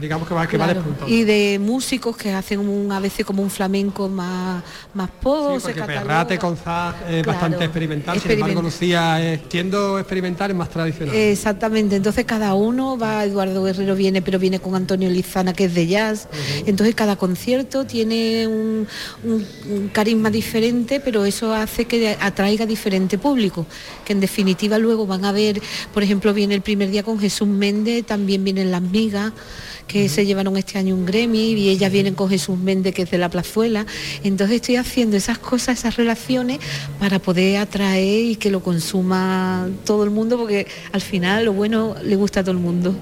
digamos, 0.00 0.26
que 0.26 0.34
va, 0.34 0.46
que 0.46 0.56
claro. 0.56 0.82
Y 1.06 1.24
de 1.24 1.58
músicos 1.60 2.16
que 2.16 2.32
hacen 2.32 2.60
un, 2.60 2.90
a 2.90 3.00
veces 3.00 3.24
como 3.24 3.42
un 3.42 3.50
flamenco 3.50 4.08
más, 4.08 4.62
más 4.94 5.10
pop, 5.20 5.60
sí, 5.64 5.72
Perrate 5.72 6.38
con 6.38 6.56
es 7.08 7.26
bastante 7.26 7.64
experimental, 7.64 8.20
sin 8.20 8.32
embargo 8.32 8.62
Lucía 8.62 9.22
es, 9.22 9.40
siendo 9.48 9.98
experimental 9.98 10.50
es 10.50 10.56
más 10.56 10.70
tradicional. 10.70 11.14
Exactamente, 11.14 11.96
entonces 11.96 12.24
cada 12.24 12.54
uno 12.54 12.98
va, 12.98 13.24
Eduardo 13.24 13.62
Guerrero 13.62 13.94
viene, 13.94 14.22
pero 14.22 14.38
viene 14.38 14.58
con 14.58 14.74
Antonio 14.74 15.08
Lizana, 15.10 15.52
que 15.52 15.64
es 15.64 15.74
de 15.74 15.86
jazz, 15.86 16.28
entonces 16.66 16.94
cada 16.94 17.16
concierto 17.16 17.84
tiene 17.86 18.46
un, 18.46 18.86
un 19.24 19.88
carisma 19.88 20.30
diferente, 20.30 21.00
pero 21.00 21.24
eso 21.24 21.54
hace 21.54 21.84
que 21.84 22.16
atraiga 22.20 22.66
diferente 23.16 23.26
público, 23.26 23.66
que 24.04 24.12
en 24.12 24.20
definitiva 24.20 24.78
luego 24.78 25.06
van 25.06 25.24
a 25.24 25.32
ver, 25.32 25.60
por 25.92 26.02
ejemplo, 26.02 26.32
viene 26.32 26.54
el 26.54 26.62
primer 26.62 26.90
día 26.90 27.02
con 27.02 27.18
Jesús 27.18 27.48
Méndez, 27.48 28.04
también 28.06 28.44
vienen 28.44 28.70
las 28.70 28.82
migas, 28.82 29.32
que 29.86 30.08
se 30.08 30.26
llevaron 30.26 30.56
este 30.56 30.78
año 30.78 30.94
un 30.94 31.06
Grammy 31.06 31.52
y 31.52 31.68
ellas 31.68 31.92
vienen 31.92 32.14
con 32.14 32.28
Jesús 32.28 32.58
Méndez 32.58 32.92
que 32.92 33.02
es 33.02 33.10
de 33.10 33.18
la 33.18 33.28
plazuela. 33.28 33.86
Entonces 34.24 34.56
estoy 34.56 34.76
haciendo 34.76 35.16
esas 35.16 35.38
cosas, 35.38 35.78
esas 35.78 35.96
relaciones 35.96 36.58
para 36.98 37.20
poder 37.20 37.58
atraer 37.58 38.24
y 38.24 38.36
que 38.36 38.50
lo 38.50 38.62
consuma 38.62 39.68
todo 39.84 40.02
el 40.02 40.10
mundo 40.10 40.38
porque 40.38 40.66
al 40.92 41.00
final 41.00 41.44
lo 41.44 41.52
bueno 41.52 41.94
le 42.02 42.16
gusta 42.16 42.40
a 42.40 42.42
todo 42.42 42.52
el 42.52 42.58
mundo. 42.58 42.96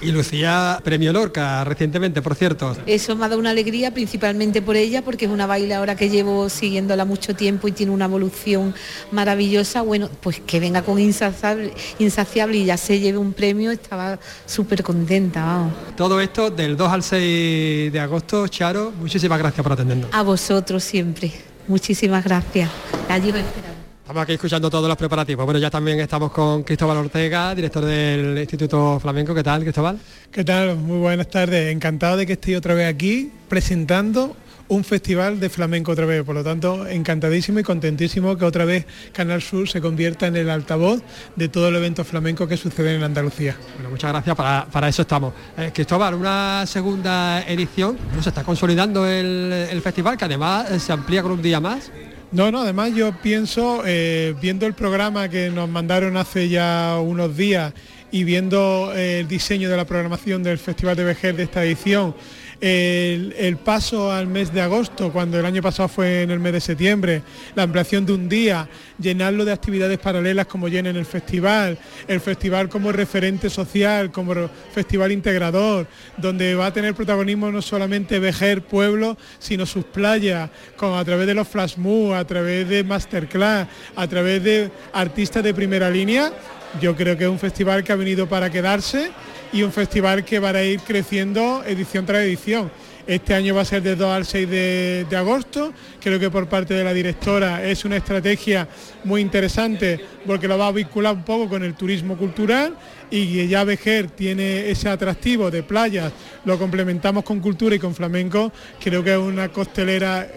Y 0.00 0.12
Lucía 0.12 0.80
premio 0.84 1.12
Lorca 1.12 1.64
recientemente, 1.64 2.22
por 2.22 2.34
cierto. 2.34 2.76
Eso 2.86 3.16
me 3.16 3.24
ha 3.24 3.28
dado 3.28 3.40
una 3.40 3.50
alegría 3.50 3.92
principalmente 3.92 4.62
por 4.62 4.76
ella, 4.76 5.02
porque 5.02 5.24
es 5.24 5.30
una 5.30 5.46
bailadora 5.46 5.96
que 5.96 6.08
llevo 6.08 6.48
siguiéndola 6.48 7.04
mucho 7.04 7.34
tiempo 7.34 7.68
y 7.68 7.72
tiene 7.72 7.92
una 7.92 8.04
evolución 8.04 8.74
maravillosa. 9.10 9.82
Bueno, 9.82 10.08
pues 10.20 10.40
que 10.40 10.60
venga 10.60 10.82
con 10.82 10.98
insaciable, 10.98 11.72
insaciable 11.98 12.58
y 12.58 12.64
ya 12.64 12.76
se 12.76 13.00
lleve 13.00 13.18
un 13.18 13.32
premio, 13.32 13.70
estaba 13.70 14.18
súper 14.46 14.82
contenta. 14.82 15.44
Vamos. 15.44 15.72
Todo 15.96 16.20
esto 16.20 16.50
del 16.50 16.76
2 16.76 16.92
al 16.92 17.02
6 17.02 17.92
de 17.92 18.00
agosto, 18.00 18.46
Charo, 18.48 18.92
muchísimas 18.98 19.38
gracias 19.38 19.62
por 19.62 19.72
atendernos. 19.72 20.10
A 20.12 20.22
vosotros 20.22 20.84
siempre. 20.84 21.32
Muchísimas 21.66 22.24
gracias. 22.24 22.70
La 23.08 23.18
llevo 23.18 23.38
esperando. 23.38 23.77
Estamos 24.08 24.22
aquí 24.22 24.32
escuchando 24.32 24.70
todos 24.70 24.88
los 24.88 24.96
preparativos. 24.96 25.44
Bueno, 25.44 25.60
ya 25.60 25.68
también 25.68 26.00
estamos 26.00 26.32
con 26.32 26.62
Cristóbal 26.62 26.96
Ortega, 26.96 27.54
director 27.54 27.84
del 27.84 28.38
Instituto 28.38 28.98
Flamenco. 28.98 29.34
¿Qué 29.34 29.42
tal, 29.42 29.60
Cristóbal? 29.60 29.98
¿Qué 30.32 30.44
tal? 30.44 30.76
Muy 30.76 30.96
buenas 30.96 31.28
tardes. 31.28 31.70
Encantado 31.70 32.16
de 32.16 32.24
que 32.24 32.32
esté 32.32 32.56
otra 32.56 32.72
vez 32.72 32.88
aquí 32.88 33.30
presentando 33.50 34.34
un 34.68 34.82
festival 34.82 35.38
de 35.38 35.50
flamenco 35.50 35.92
otra 35.92 36.06
vez. 36.06 36.24
Por 36.24 36.34
lo 36.34 36.42
tanto, 36.42 36.86
encantadísimo 36.86 37.58
y 37.58 37.62
contentísimo 37.62 38.34
que 38.38 38.46
otra 38.46 38.64
vez 38.64 38.86
Canal 39.12 39.42
Sur 39.42 39.68
se 39.68 39.82
convierta 39.82 40.26
en 40.26 40.36
el 40.36 40.48
altavoz 40.48 41.02
de 41.36 41.50
todo 41.50 41.68
el 41.68 41.76
evento 41.76 42.02
flamenco 42.02 42.48
que 42.48 42.56
sucede 42.56 42.94
en 42.94 43.02
Andalucía. 43.02 43.56
Bueno, 43.74 43.90
muchas 43.90 44.10
gracias, 44.10 44.34
para, 44.34 44.88
eso 44.88 45.02
estamos. 45.02 45.34
Eh, 45.58 45.70
Cristóbal, 45.74 46.14
una 46.14 46.64
segunda 46.64 47.42
edición, 47.46 47.98
se 48.22 48.30
está 48.30 48.42
consolidando 48.42 49.06
el, 49.06 49.68
el 49.70 49.82
festival 49.82 50.16
que 50.16 50.24
además 50.24 50.70
eh, 50.70 50.80
se 50.80 50.94
amplía 50.94 51.22
con 51.22 51.32
un 51.32 51.42
día 51.42 51.60
más. 51.60 51.90
No, 52.30 52.50
no, 52.50 52.60
además 52.60 52.94
yo 52.94 53.12
pienso, 53.22 53.82
eh, 53.86 54.34
viendo 54.38 54.66
el 54.66 54.74
programa 54.74 55.30
que 55.30 55.48
nos 55.48 55.66
mandaron 55.66 56.18
hace 56.18 56.50
ya 56.50 56.98
unos 57.00 57.34
días 57.34 57.72
y 58.10 58.24
viendo 58.24 58.92
eh, 58.94 59.20
el 59.20 59.28
diseño 59.28 59.70
de 59.70 59.76
la 59.78 59.86
programación 59.86 60.42
del 60.42 60.58
Festival 60.58 60.94
de 60.94 61.04
Vejer 61.04 61.36
de 61.36 61.44
esta 61.44 61.64
edición, 61.64 62.14
el, 62.60 63.58
paso 63.64 64.10
al 64.10 64.26
mes 64.26 64.52
de 64.52 64.60
agosto, 64.60 65.12
cuando 65.12 65.38
el 65.38 65.46
año 65.46 65.62
pasado 65.62 65.88
fue 65.88 66.22
en 66.22 66.30
el 66.30 66.40
mes 66.40 66.52
de 66.52 66.60
septiembre, 66.60 67.22
la 67.54 67.64
ampliación 67.64 68.04
de 68.04 68.12
un 68.12 68.28
día, 68.28 68.68
llenarlo 68.98 69.44
de 69.44 69.52
actividades 69.52 69.98
paralelas 69.98 70.46
como 70.46 70.68
llenen 70.68 70.96
el 70.96 71.06
festival, 71.06 71.78
el 72.06 72.20
festival 72.20 72.68
como 72.68 72.90
referente 72.90 73.48
social, 73.48 74.10
como 74.10 74.34
festival 74.72 75.12
integrador, 75.12 75.86
donde 76.16 76.54
va 76.54 76.66
a 76.66 76.72
tener 76.72 76.94
protagonismo 76.94 77.50
no 77.50 77.62
solamente 77.62 78.18
Vejer 78.18 78.62
Pueblo, 78.62 79.16
sino 79.38 79.66
sus 79.66 79.84
playas, 79.84 80.50
a 80.80 81.04
través 81.04 81.26
de 81.26 81.34
los 81.34 81.46
flash 81.46 81.76
a 82.14 82.24
través 82.24 82.68
de 82.68 82.82
masterclass, 82.82 83.68
a 83.94 84.06
través 84.06 84.42
de 84.42 84.70
artistas 84.92 85.44
de 85.44 85.54
primera 85.54 85.90
línea. 85.90 86.32
Yo 86.80 86.94
creo 86.94 87.16
que 87.16 87.24
es 87.24 87.30
un 87.30 87.38
festival 87.38 87.82
que 87.82 87.92
ha 87.92 87.96
venido 87.96 88.28
para 88.28 88.50
quedarse 88.50 89.10
y 89.52 89.62
un 89.62 89.72
festival 89.72 90.24
que 90.24 90.38
va 90.38 90.50
a 90.50 90.62
ir 90.62 90.80
creciendo 90.80 91.62
edición 91.64 92.06
tras 92.06 92.22
edición. 92.22 92.70
Este 93.08 93.32
año 93.32 93.54
va 93.54 93.62
a 93.62 93.64
ser 93.64 93.82
de 93.82 93.96
2 93.96 94.06
al 94.06 94.26
6 94.26 94.50
de, 94.50 95.16
agosto. 95.16 95.72
Creo 95.98 96.20
que 96.20 96.28
por 96.28 96.46
parte 96.46 96.74
de 96.74 96.84
la 96.84 96.92
directora 96.92 97.64
es 97.64 97.86
una 97.86 97.96
estrategia 97.96 98.68
muy 99.04 99.22
interesante 99.22 99.98
porque 100.26 100.46
lo 100.46 100.58
va 100.58 100.66
a 100.66 100.72
vincular 100.72 101.14
un 101.14 101.24
poco 101.24 101.48
con 101.48 101.64
el 101.64 101.72
turismo 101.72 102.18
cultural 102.18 102.74
y 103.10 103.48
ya 103.48 103.64
Vejer 103.64 104.10
tiene 104.10 104.68
ese 104.68 104.90
atractivo 104.90 105.50
de 105.50 105.62
playas, 105.62 106.12
lo 106.44 106.58
complementamos 106.58 107.24
con 107.24 107.40
cultura 107.40 107.74
y 107.74 107.78
con 107.78 107.94
flamenco. 107.94 108.52
Creo 108.78 109.02
que 109.02 109.12
es 109.12 109.18
una 109.18 109.48
costelera 109.48 110.28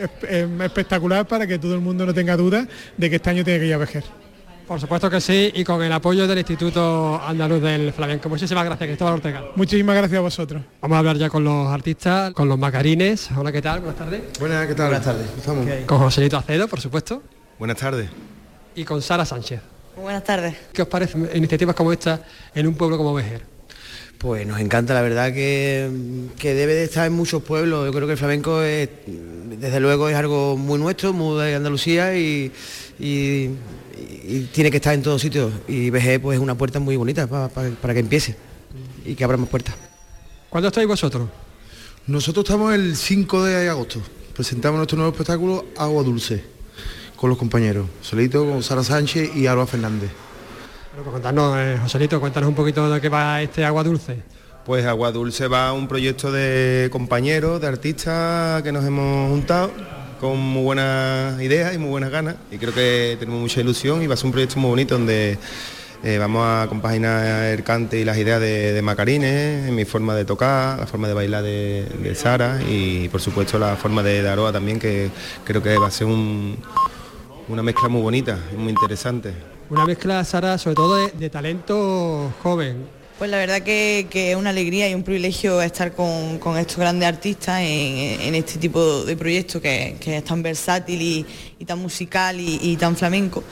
espectacular 0.64 1.28
para 1.28 1.46
que 1.46 1.60
todo 1.60 1.76
el 1.76 1.82
mundo 1.82 2.06
no 2.06 2.14
tenga 2.14 2.38
duda 2.38 2.66
de 2.96 3.10
que 3.10 3.18
este 3.18 3.30
año 3.32 3.44
tiene 3.44 3.60
que 3.60 3.66
ir 3.68 3.74
a 3.74 3.80
Vejer. 3.80 4.21
Por 4.68 4.80
supuesto 4.80 5.10
que 5.10 5.20
sí, 5.20 5.52
y 5.54 5.64
con 5.64 5.84
el 5.84 5.92
apoyo 5.92 6.28
del 6.28 6.38
Instituto 6.38 7.22
Andaluz 7.22 7.62
del 7.62 7.92
Flamenco. 7.92 8.30
Muchísimas 8.30 8.66
gracias, 8.66 8.88
Cristóbal 8.88 9.16
Ortega. 9.16 9.44
Muchísimas 9.56 9.96
gracias 9.96 10.18
a 10.18 10.22
vosotros. 10.22 10.64
Vamos 10.82 10.96
a 10.96 11.00
hablar 11.00 11.18
ya 11.18 11.30
con 11.30 11.44
los 11.44 11.68
artistas, 11.68 12.34
con 12.34 12.48
los 12.48 12.58
macarines. 12.58 13.30
Hola, 13.36 13.52
¿qué 13.52 13.62
tal? 13.62 13.82
Buenas 13.82 13.98
tardes. 13.98 14.22
Buenas, 14.40 14.68
¿qué 14.68 14.76
tal? 14.76 14.88
Buenas 14.88 15.06
tardes. 15.06 15.86
Con 15.86 16.00
Joselito 16.00 16.38
Acedo, 16.38 16.68
por 16.68 16.80
supuesto. 16.80 17.22
Buenas 17.60 17.78
tardes. 17.78 18.10
Y 18.76 18.86
con 18.86 19.02
Sara 19.02 19.26
Sánchez. 19.26 19.62
Buenas 19.96 20.24
tardes. 20.24 20.56
¿Qué 20.72 20.82
os 20.82 20.88
parece 20.88 21.18
iniciativas 21.36 21.76
como 21.76 21.92
esta 21.92 22.22
en 22.56 22.68
un 22.68 22.76
pueblo 22.76 22.98
como 22.98 23.14
Vejer? 23.14 23.52
Pues 24.22 24.46
nos 24.46 24.60
encanta, 24.60 24.94
la 24.94 25.02
verdad 25.02 25.34
que, 25.34 25.90
debe 26.44 26.76
de 26.76 26.84
estar 26.84 27.08
en 27.08 27.14
muchos 27.14 27.42
pueblos. 27.42 27.88
Yo 27.88 27.92
creo 27.92 28.06
que 28.06 28.14
el 28.14 28.20
flamenco 28.20 28.62
es, 28.62 28.88
desde 29.06 29.80
luego 29.80 30.10
es 30.10 30.16
algo 30.16 30.58
muy 30.58 30.78
nuestro, 30.80 31.12
muy 31.12 31.44
de 31.44 31.56
Andalucía 31.56 32.16
y, 32.16 32.52
tiene 34.52 34.72
que 34.72 34.78
estar 34.78 34.94
en 34.94 35.02
todos 35.02 35.22
sitios. 35.22 35.52
Y 35.68 35.90
VG 35.90 36.22
pues 36.22 36.38
es 36.38 36.42
una 36.42 36.56
puerta 36.56 36.80
muy 36.80 36.96
bonita 36.96 37.28
para, 37.28 37.94
que 37.94 38.00
empiece 38.00 38.36
y 39.06 39.16
que 39.16 39.24
abra 39.24 39.38
más 39.38 39.50
puertas. 39.50 39.76
¿Cuándo 40.50 40.68
estáis 40.68 40.88
vosotros? 40.88 41.30
Nosotros 42.08 42.46
estamos 42.46 42.74
el 42.74 42.96
5 42.96 43.44
de 43.44 43.70
agosto. 43.70 44.02
Presentamos 44.34 44.78
nuestro 44.78 44.98
nuevo 44.98 45.12
espectáculo 45.12 45.66
Agua 45.78 46.04
Dulce 46.04 46.44
con 47.16 47.30
los 47.30 47.38
compañeros, 47.38 47.88
Solito, 48.02 48.46
con 48.46 48.64
Sara 48.64 48.84
Sánchez 48.84 49.36
y 49.36 49.46
Alba 49.46 49.68
Fernández. 49.68 50.10
Bueno, 50.90 51.04
pues 51.04 51.14
contarnos, 51.14 51.56
eh, 51.58 51.78
Joselito, 51.82 52.20
cuéntanos 52.20 52.50
un 52.50 52.56
poquito 52.56 52.90
de 52.90 53.00
qué 53.00 53.10
va 53.10 53.42
este 53.42 53.64
Agua 53.64 53.84
Dulce. 53.84 54.24
Pues 54.66 54.86
Agua 54.86 55.12
Dulce 55.12 55.48
va 55.48 55.72
un 55.72 55.88
proyecto 55.88 56.32
de 56.32 56.90
compañeros, 56.92 57.62
de 57.62 57.68
artistas 57.68 58.62
que 58.64 58.72
nos 58.72 58.84
hemos 58.86 59.30
juntado 59.30 59.72
con 60.22 60.38
muy 60.38 60.62
buenas 60.62 61.42
ideas 61.42 61.74
y 61.74 61.80
muy 61.80 61.90
buenas 61.90 62.12
ganas 62.12 62.36
y 62.52 62.60
creo 62.60 62.72
que 62.72 63.18
tenemos 63.20 63.42
mucha 63.42 63.60
ilusión 63.60 64.04
y 64.04 64.08
va 64.08 64.14
a 64.14 64.18
ser 64.18 64.28
un 64.28 64.32
proyecto 64.32 64.60
muy 64.60 64.70
bonito 64.70 64.96
donde 64.96 65.40
eh, 66.04 66.18
vamos 66.20 66.46
a 66.46 66.68
compaginar 66.70 67.46
el 67.46 67.64
cante 67.64 68.00
y 68.00 68.06
las 68.06 68.18
ideas 68.18 68.40
de, 68.40 68.80
Macarines, 68.84 69.72
mi 69.72 69.84
forma 69.84 70.14
de 70.14 70.24
tocar, 70.24 70.80
la 70.80 70.86
forma 70.86 71.08
de 71.08 71.16
bailar 71.16 71.44
de, 71.44 72.14
Sara 72.14 72.62
y 72.62 73.10
por 73.10 73.20
supuesto 73.20 73.58
la 73.58 73.76
forma 73.76 74.04
de 74.04 74.22
Daroa 74.22 74.52
también 74.52 74.78
que 74.78 75.10
creo 75.44 75.64
que 75.64 75.76
va 75.80 75.88
a 75.88 75.92
ser 75.92 76.06
una 76.06 77.64
mezcla 77.64 77.90
muy 77.90 78.02
bonita 78.04 78.38
muy 78.56 78.70
interesante 78.70 79.34
una 79.72 79.86
mezcla, 79.86 80.22
Sara, 80.26 80.58
sobre 80.58 80.76
todo 80.76 81.08
de, 81.08 81.30
talento 81.30 82.34
joven. 82.44 83.01
Pues 83.22 83.30
la 83.30 83.38
verdad 83.38 83.62
que, 83.62 84.08
es 84.12 84.36
una 84.36 84.50
alegría 84.50 84.90
y 84.90 84.96
un 84.96 85.04
privilegio 85.04 85.62
estar 85.62 85.92
con, 85.92 86.58
estos 86.58 86.78
grandes 86.78 87.08
artistas 87.08 87.62
en, 87.62 88.34
este 88.34 88.58
tipo 88.58 89.06
de 89.06 89.16
proyectos 89.16 89.62
que, 89.62 89.96
es 90.04 90.24
tan 90.24 90.42
versátil 90.42 91.00
y, 91.60 91.64
tan 91.64 91.78
musical 91.78 92.38
y, 92.40 92.76
tan 92.78 92.96
flamenco. 92.96 93.44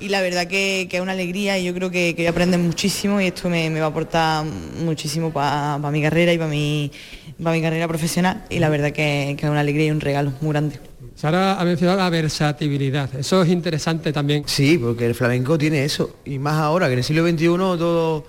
Y 0.00 0.08
la 0.08 0.22
verdad 0.22 0.46
que, 0.46 0.88
es 0.90 1.00
una 1.02 1.12
alegría 1.12 1.58
y 1.58 1.64
yo 1.66 1.74
creo 1.74 1.90
que, 1.90 2.14
voy 2.16 2.24
a 2.24 2.30
aprender 2.30 2.58
muchísimo 2.58 3.20
y 3.20 3.26
esto 3.26 3.50
me, 3.50 3.68
va 3.78 3.84
a 3.84 3.88
aportar 3.90 4.46
muchísimo 4.46 5.30
para 5.30 5.76
mi 5.90 6.00
carrera 6.00 6.32
y 6.32 6.38
para 6.38 6.48
mi, 6.48 6.90
para 7.36 7.54
mi 7.54 7.60
carrera 7.60 7.86
profesional 7.86 8.46
y 8.48 8.58
la 8.60 8.70
verdad 8.70 8.92
que 8.92 9.32
es 9.32 9.44
una 9.44 9.60
alegría 9.60 9.88
y 9.88 9.90
un 9.90 10.00
regalo 10.00 10.32
muy 10.40 10.52
grande. 10.52 10.80
Sara 11.14 11.60
ha 11.60 11.64
mencionado 11.66 11.98
la 11.98 12.08
versatilidad, 12.08 13.14
eso 13.14 13.42
es 13.42 13.50
interesante 13.50 14.10
también. 14.10 14.44
Sí, 14.46 14.78
porque 14.78 15.04
el 15.04 15.14
flamenco 15.14 15.58
tiene 15.58 15.84
eso, 15.84 16.16
y 16.24 16.38
más 16.38 16.54
ahora 16.54 16.86
que 16.86 16.94
en 16.94 17.00
el 17.00 17.04
siglo 17.04 17.28
XXI 17.28 17.44
todo, 17.46 18.24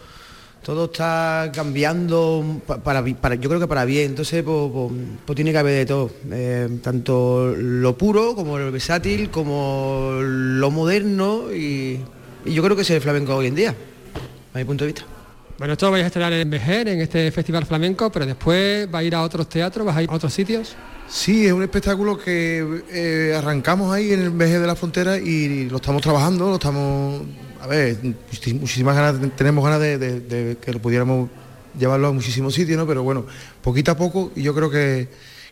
todo 0.64 0.86
está 0.86 1.52
cambiando, 1.54 2.62
para, 2.84 3.02
yo 3.06 3.50
creo 3.50 3.60
que 3.60 3.68
para 3.68 3.86
bien, 3.86 4.12
entonces 4.12 4.44
pues, 4.44 4.72
pues, 4.72 4.92
pues 5.26 5.36
tiene 5.36 5.52
que 5.52 5.58
haber 5.58 5.74
de 5.74 5.86
todo, 5.86 6.12
eh, 6.32 6.80
tanto 6.84 7.54
lo 7.58 7.98
puro 7.98 8.36
como 8.36 8.58
lo 8.58 8.72
versátil, 8.72 9.30
como 9.30 10.20
lo 10.22 10.72
moderno, 10.72 11.54
y, 11.54 12.00
yo 12.46 12.64
creo 12.64 12.76
que 12.76 12.84
es 12.84 12.90
el 12.90 13.02
flamenco 13.02 13.36
hoy 13.36 13.48
en 13.48 13.56
día, 13.56 13.76
a 14.54 14.58
mi 14.58 14.64
punto 14.64 14.86
de 14.86 14.94
vista. 14.94 15.06
Bueno, 15.58 15.74
esto 15.74 15.92
vais 15.92 16.06
a 16.06 16.08
estar 16.08 16.32
en 16.32 16.50
Vejer, 16.50 16.88
en 16.88 17.02
este 17.02 17.32
festival 17.32 17.66
flamenco, 17.66 18.10
pero 18.10 18.26
después 18.26 18.88
va 18.94 19.00
a 19.00 19.04
ir 19.04 19.14
a 19.14 19.22
otros 19.24 19.50
teatros, 19.50 19.86
vas 19.86 19.98
a 19.98 20.04
ir 20.04 20.10
a 20.10 20.14
otros 20.14 20.34
sitios. 20.34 20.76
Sí, 21.10 21.48
es 21.48 21.52
un 21.52 21.64
espectáculo 21.64 22.18
que 22.18 22.84
eh, 22.92 23.36
arrancamos 23.36 23.92
ahí 23.92 24.14
en 24.14 24.22
el 24.22 24.30
VG 24.30 24.60
de 24.60 24.68
la 24.68 24.76
frontera 24.76 25.18
y 25.18 25.68
lo 25.68 25.78
estamos 25.78 26.02
trabajando, 26.02 26.48
lo 26.48 26.54
estamos, 26.56 27.24
a 27.62 27.68
ver, 27.68 27.98
muchísimas 28.54 28.96
ganas, 28.96 29.36
tenemos 29.36 29.64
ganas 29.64 29.80
de, 29.80 30.58
que 30.62 30.74
lo 30.74 30.80
pudiéramos 30.80 31.30
llevarlo 31.78 32.08
a 32.08 32.12
muchísimos 32.12 32.54
sitios, 32.54 32.78
¿no? 32.78 32.88
Pero 32.88 33.04
bueno, 33.04 33.26
poquito 33.62 33.92
a 33.92 33.98
poco 33.98 34.32
y 34.36 34.44
yo 34.44 34.54
creo 34.56 34.70
que, 34.70 35.08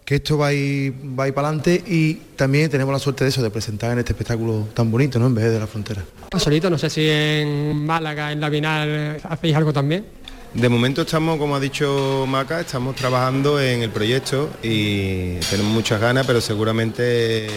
esto 0.08 0.38
va 0.38 0.48
a 0.48 0.54
ir, 0.54 0.94
va 1.20 1.26
a 1.26 1.28
ir 1.28 1.34
para 1.34 1.50
adelante 1.50 1.84
y 1.86 2.14
también 2.38 2.70
tenemos 2.70 2.94
la 2.94 3.00
suerte 3.00 3.26
de 3.26 3.30
eso, 3.30 3.44
de 3.44 3.50
presentar 3.50 3.92
en 3.92 4.00
este 4.00 4.14
espectáculo 4.14 4.70
tan 4.74 4.90
bonito, 4.90 5.20
¿no? 5.20 5.28
En 5.28 5.36
VG 5.36 5.50
de 5.50 5.60
la 5.60 5.68
frontera. 5.68 6.06
Solito, 6.38 6.70
no 6.70 6.78
sé 6.78 6.90
si 6.90 7.06
en 7.10 7.86
Málaga, 7.86 8.32
en 8.32 8.40
la 8.40 8.48
Binal, 8.48 9.20
hacéis 9.24 9.56
algo 9.56 9.74
también. 9.74 10.06
De 10.54 10.70
momento 10.70 11.02
estamos, 11.02 11.38
como 11.38 11.58
ha 11.58 11.60
dicho 11.60 12.26
Maca, 12.26 12.62
estamos 12.62 12.96
trabajando 12.96 13.60
en 13.60 13.84
el 13.84 13.90
proyecto 13.90 14.50
y 14.64 15.36
tenemos 15.52 15.74
muchas 15.74 16.00
ganas, 16.00 16.26
pero 16.26 16.40
seguramente 16.40 17.48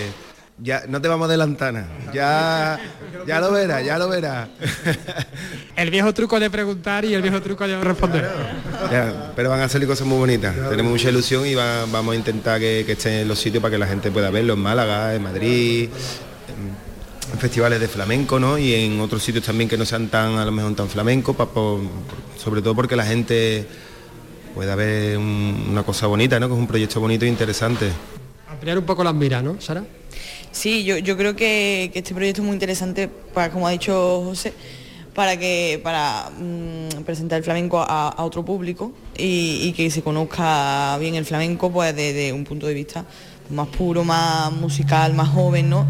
ya 0.63 0.85
no 0.89 1.01
te 1.01 1.09
vamos 1.09 1.27
a 1.27 1.29
adelantar, 1.29 1.87
ya, 2.13 2.79
ya 3.27 3.41
lo 3.41 3.53
verás, 3.53 3.85
ya 3.85 3.99
lo 3.99 4.09
verás. 4.09 4.49
El 5.77 5.91
viejo 5.91 6.13
truco 6.13 6.39
de 6.39 6.51
preguntar 6.51 7.05
y 7.07 7.15
el 7.15 7.23
viejo 7.23 7.41
truco 7.41 7.67
de 7.67 7.81
responder. 7.83 8.31
pero 9.35 9.49
van 9.49 9.63
a 9.63 9.69
salir 9.69 9.89
cosas 9.89 10.07
muy 10.07 10.19
bonitas. 10.19 10.55
Tenemos 10.69 10.93
mucha 10.93 11.09
ilusión 11.09 11.47
y 11.47 11.55
vamos 11.55 12.13
a 12.13 12.17
intentar 12.17 12.61
que, 12.61 12.85
que 12.85 12.93
estén 12.93 13.15
en 13.15 13.29
los 13.29 13.39
sitios 13.39 13.63
para 13.63 13.73
que 13.73 13.79
la 13.79 13.87
gente 13.87 14.11
pueda 14.11 14.31
verlo 14.31 14.53
en 14.53 14.59
Málaga, 14.61 15.15
en 15.15 15.23
Madrid, 15.23 15.89
en 17.33 17.39
festivales 17.39 17.81
de 17.81 17.89
flamenco, 17.89 18.39
¿no? 18.39 18.59
Y 18.59 18.75
en 18.75 19.01
otros 19.01 19.23
sitios 19.23 19.45
también 19.45 19.71
que 19.71 19.79
no 19.79 19.87
sean 19.87 20.09
tan, 20.09 20.37
a 20.37 20.45
lo 20.45 20.53
mejor 20.53 20.75
tan 20.75 20.89
flamenco, 20.89 21.35
sobre 22.37 22.61
todo 22.61 22.75
porque 22.75 22.97
la 22.97 23.07
gente 23.07 23.67
pueda 24.55 24.75
ver 24.75 25.17
una 25.17 25.83
cosa 25.83 26.07
bonita, 26.09 26.39
¿no? 26.39 26.49
Que 26.49 26.55
es 26.55 26.61
un 26.61 26.67
proyecto 26.67 27.01
bonito 27.01 27.25
e 27.25 27.29
interesante. 27.29 27.91
Ampliar 28.51 28.77
un 28.77 28.85
poco 28.85 29.03
las 29.03 29.15
miras, 29.15 29.43
¿no, 29.43 29.59
Sara? 29.61 29.83
Sí, 30.53 30.85
yo, 30.85 31.17
creo 31.17 31.37
que, 31.37 31.91
este 31.95 32.15
proyecto 32.15 32.43
es 32.43 32.47
muy 32.47 32.55
interesante 32.55 33.09
para, 33.09 33.51
como 33.51 33.67
ha 33.67 33.71
dicho 33.71 34.23
José, 34.25 34.53
para 35.15 35.37
que 35.39 35.81
para 35.83 36.31
mm, 36.31 37.03
presentar 37.05 37.39
el 37.39 37.45
flamenco 37.45 37.81
a, 37.81 38.15
otro 38.19 38.45
público 38.45 38.93
y, 39.17 39.73
que 39.73 39.91
se 39.91 40.03
conozca 40.03 40.97
bien 40.99 41.15
el 41.15 41.25
flamenco 41.25 41.71
pues 41.71 41.95
desde 41.95 42.33
un 42.33 42.45
punto 42.45 42.67
de 42.67 42.75
vista 42.75 43.05
más 43.51 43.69
puro, 43.69 44.05
más 44.05 44.53
musical, 44.53 45.13
más 45.15 45.29
joven, 45.29 45.71
¿no? 45.71 45.87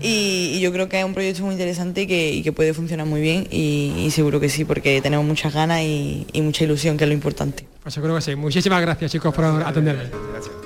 Y, 0.00 0.60
yo 0.60 0.72
creo 0.72 0.88
que 0.88 0.98
es 0.98 1.04
un 1.04 1.14
proyecto 1.14 1.42
muy 1.44 1.52
interesante 1.52 2.02
y 2.02 2.42
que, 2.42 2.52
puede 2.52 2.74
funcionar 2.74 3.06
muy 3.06 3.20
bien 3.20 3.48
y, 3.50 4.08
seguro 4.10 4.40
que 4.40 4.48
sí, 4.48 4.64
porque 4.64 5.00
tenemos 5.00 5.24
muchas 5.26 5.52
ganas 5.52 5.82
y, 5.82 6.26
mucha 6.34 6.64
ilusión, 6.64 6.96
que 6.96 7.04
es 7.04 7.08
lo 7.08 7.14
importante. 7.14 7.66
Pues 7.82 7.94
creo 7.94 8.14
que 8.14 8.20
sí. 8.20 8.34
Muchísimas 8.36 8.80
gracias 8.80 9.12
chicos 9.12 9.34
por 9.34 9.44
atenderme. 9.44 10.04
Gracias. 10.32 10.63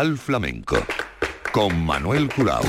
Flamenco 0.00 0.78
con 1.52 1.84
Manuel 1.84 2.30
Curao. 2.34 2.62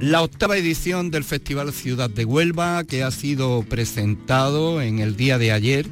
La 0.00 0.22
octava 0.22 0.56
edición 0.56 1.12
del 1.12 1.22
Festival 1.22 1.72
Ciudad 1.72 2.10
de 2.10 2.24
Huelva 2.24 2.82
que 2.82 3.04
ha 3.04 3.12
sido 3.12 3.62
presentado 3.62 4.82
en 4.82 4.98
el 4.98 5.14
día 5.14 5.38
de 5.38 5.52
ayer 5.52 5.86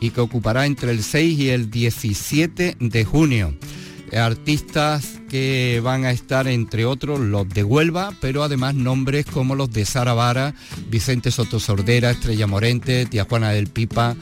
y 0.00 0.10
que 0.10 0.20
ocupará 0.20 0.64
entre 0.66 0.92
el 0.92 1.02
6 1.02 1.38
y 1.40 1.50
el 1.50 1.70
17 1.70 2.76
de 2.78 3.04
junio. 3.04 3.52
Artistas 4.12 5.20
que 5.28 5.80
van 5.82 6.04
a 6.04 6.12
estar 6.12 6.46
entre 6.46 6.84
otros 6.84 7.18
los 7.18 7.48
de 7.48 7.64
Huelva, 7.64 8.14
pero 8.20 8.44
además 8.44 8.74
nombres 8.74 9.26
como 9.26 9.56
los 9.56 9.72
de 9.72 9.84
Sara 9.84 10.14
Vara, 10.14 10.54
Vicente 10.88 11.32
Soto 11.32 11.58
Sordera, 11.58 12.12
Estrella 12.12 12.46
Morente, 12.46 13.06
Tía 13.06 13.24
Juana 13.24 13.50
del 13.50 13.66
Pipa, 13.66 14.16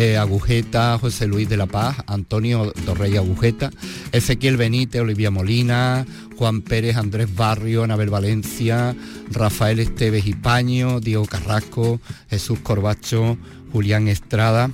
eh, 0.00 0.16
Agujeta, 0.16 0.98
José 0.98 1.26
Luis 1.26 1.46
de 1.46 1.58
la 1.58 1.66
Paz, 1.66 1.96
Antonio 2.06 2.72
Torrey 2.86 3.18
Agujeta, 3.18 3.70
Ezequiel 4.12 4.56
Benítez, 4.56 5.02
Olivia 5.02 5.30
Molina, 5.30 6.06
Juan 6.38 6.62
Pérez, 6.62 6.96
Andrés 6.96 7.28
Barrio, 7.34 7.82
Anabel 7.84 8.08
Valencia, 8.08 8.96
Rafael 9.30 9.78
Esteves 9.78 10.26
y 10.26 10.32
Paño, 10.32 11.00
Diego 11.00 11.26
Carrasco, 11.26 12.00
Jesús 12.30 12.60
Corbacho, 12.60 13.36
Julián 13.72 14.08
Estrada. 14.08 14.70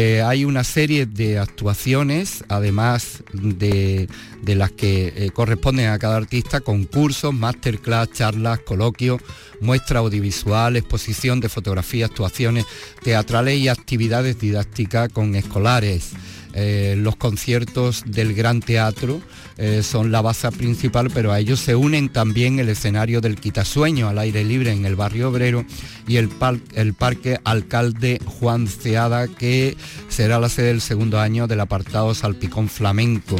Eh, 0.00 0.22
hay 0.22 0.44
una 0.44 0.62
serie 0.62 1.06
de 1.06 1.40
actuaciones, 1.40 2.44
además 2.46 3.24
de, 3.32 4.08
las 4.44 4.70
que 4.70 5.12
eh, 5.16 5.30
corresponden 5.30 5.88
a 5.88 5.98
cada 5.98 6.16
artista, 6.16 6.60
concursos, 6.60 7.34
masterclass, 7.34 8.12
charlas, 8.12 8.60
coloquios, 8.60 9.20
muestra 9.60 9.98
audiovisual, 9.98 10.76
exposición 10.76 11.40
de 11.40 11.48
fotografía, 11.48 12.06
actuaciones 12.06 12.64
teatrales 13.02 13.58
y 13.58 13.66
actividades 13.66 14.38
didácticas 14.38 15.08
con 15.08 15.34
escolares. 15.34 16.12
Eh, 16.54 16.94
los 16.96 17.16
conciertos 17.16 18.04
del 18.06 18.34
Gran 18.34 18.60
Teatro 18.60 19.20
eh, 19.60 19.82
son 19.82 20.12
la 20.12 20.22
base 20.22 20.50
principal, 20.52 21.10
pero 21.12 21.32
a 21.32 21.40
ellos 21.40 21.58
se 21.58 21.74
unen 21.74 22.08
también 22.10 22.60
el 22.60 22.68
escenario 22.68 23.20
del 23.20 23.34
Quitasueño 23.34 24.08
al 24.08 24.20
aire 24.20 24.44
libre 24.44 24.70
en 24.70 24.84
el 24.84 24.94
barrio 24.94 25.30
obrero 25.30 25.64
y 26.06 26.16
el, 26.16 26.30
el 26.74 26.94
Parque 26.94 27.40
Alcalde 27.42 28.20
Juan 28.24 28.68
Ceada, 28.68 29.26
que 29.26 29.76
será 30.08 30.38
la 30.38 30.48
sede 30.48 30.68
del 30.68 30.80
segundo 30.80 31.18
año 31.18 31.48
del 31.48 31.58
apartado 31.58 32.14
Salpicón 32.14 32.68
Flamenco. 32.68 33.34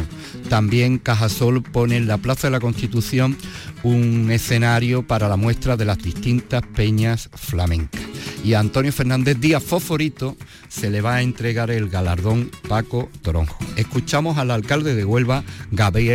También 0.49 0.97
Cajasol 0.97 1.63
pone 1.63 1.95
en 1.95 2.07
la 2.07 2.17
Plaza 2.17 2.47
de 2.47 2.51
la 2.51 2.59
Constitución 2.59 3.37
un 3.83 4.29
escenario 4.29 5.07
para 5.07 5.29
la 5.29 5.37
muestra 5.37 5.77
de 5.77 5.85
las 5.85 5.99
distintas 5.99 6.63
peñas 6.75 7.29
flamencas. 7.33 8.01
Y 8.43 8.53
a 8.53 8.59
Antonio 8.59 8.91
Fernández 8.91 9.39
Díaz 9.39 9.63
Foforito 9.63 10.35
se 10.67 10.89
le 10.89 11.01
va 11.01 11.15
a 11.15 11.21
entregar 11.21 11.71
el 11.71 11.89
galardón 11.89 12.51
Paco 12.67 13.09
Toronjo. 13.21 13.57
Escuchamos 13.77 14.37
al 14.37 14.51
alcalde 14.51 14.95
de 14.95 15.05
Huelva, 15.05 15.43
Gabriel 15.71 16.08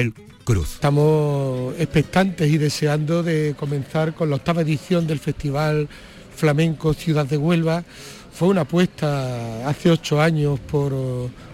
Cruz. 0.44 0.74
Estamos 0.74 1.74
expectantes 1.78 2.50
y 2.50 2.58
deseando 2.58 3.22
de 3.22 3.54
comenzar 3.56 4.12
con 4.12 4.28
la 4.28 4.36
octava 4.36 4.62
edición 4.62 5.06
del 5.06 5.20
Festival 5.20 5.88
Flamenco 6.34 6.94
Ciudad 6.94 7.26
de 7.26 7.36
Huelva. 7.36 7.84
Fue 8.32 8.48
una 8.48 8.62
apuesta 8.62 9.68
hace 9.68 9.90
ocho 9.90 10.20
años 10.20 10.58
por, 10.58 10.92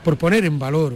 por 0.03 0.16
poner 0.16 0.47
en 0.47 0.59
valor 0.59 0.95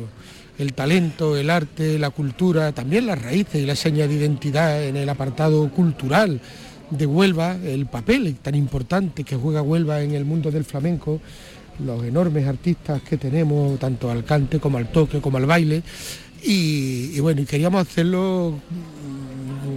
el 0.59 0.73
talento, 0.73 1.37
el 1.37 1.51
arte, 1.51 1.99
la 1.99 2.09
cultura, 2.11 2.73
también 2.73 3.07
las 3.07 3.21
raíces 3.21 3.57
y 3.63 3.67
la 3.67 3.77
seña 3.77 4.07
de 4.07 4.15
identidad 4.15 4.83
en 4.83 4.97
el 4.97 5.09
apartado 5.09 5.71
cultural 5.71 6.41
de 6.89 7.07
Huelva, 7.07 7.57
el 7.63 7.85
papel 7.87 8.37
tan 8.37 8.55
importante 8.55 9.23
que 9.23 9.37
juega 9.37 9.61
Huelva 9.61 10.01
en 10.01 10.13
el 10.13 10.25
mundo 10.25 10.51
del 10.51 10.65
flamenco, 10.65 11.21
los 11.85 12.05
enormes 12.05 12.47
artistas 12.47 13.03
que 13.03 13.17
tenemos, 13.17 13.79
tanto 13.79 14.11
al 14.11 14.25
cante 14.25 14.61
como 14.61 14.79
al 14.79 14.91
toque, 14.91 15.21
como 15.21 15.37
al 15.37 15.47
baile, 15.47 15.83
y, 16.47 17.21
bueno, 17.21 17.41
y 17.41 17.45
queríamos 17.45 17.81
hacerlo 17.81 18.55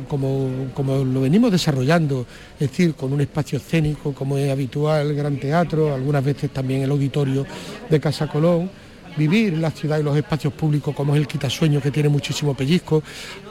como, 0.07 0.70
como, 0.74 1.03
lo 1.03 1.22
venimos 1.22 1.51
desarrollando, 1.51 2.26
es 2.59 2.70
decir, 2.70 2.93
con 2.93 3.13
un 3.13 3.22
espacio 3.22 3.57
escénico 3.57 4.13
como 4.13 4.38
es 4.38 4.51
habitual, 4.51 5.07
el 5.07 5.15
Gran 5.15 5.38
Teatro, 5.39 5.93
algunas 5.93 6.24
veces 6.24 6.51
también 6.51 6.82
el 6.82 6.91
auditorio 6.91 7.45
de 7.89 7.99
Casa 7.99 8.28
Colón 8.28 8.70
vivir 9.18 9.57
la 9.57 9.72
ciudad 9.72 9.99
y 9.99 10.03
los 10.03 10.15
espacios 10.15 10.53
públicos 10.53 10.95
como 10.95 11.15
es 11.15 11.22
el 11.22 11.28
Quitasueño, 11.28 11.82
que 11.82 11.91
tiene 11.91 12.07
muchísimo 12.07 12.53
pellizco, 12.53 13.03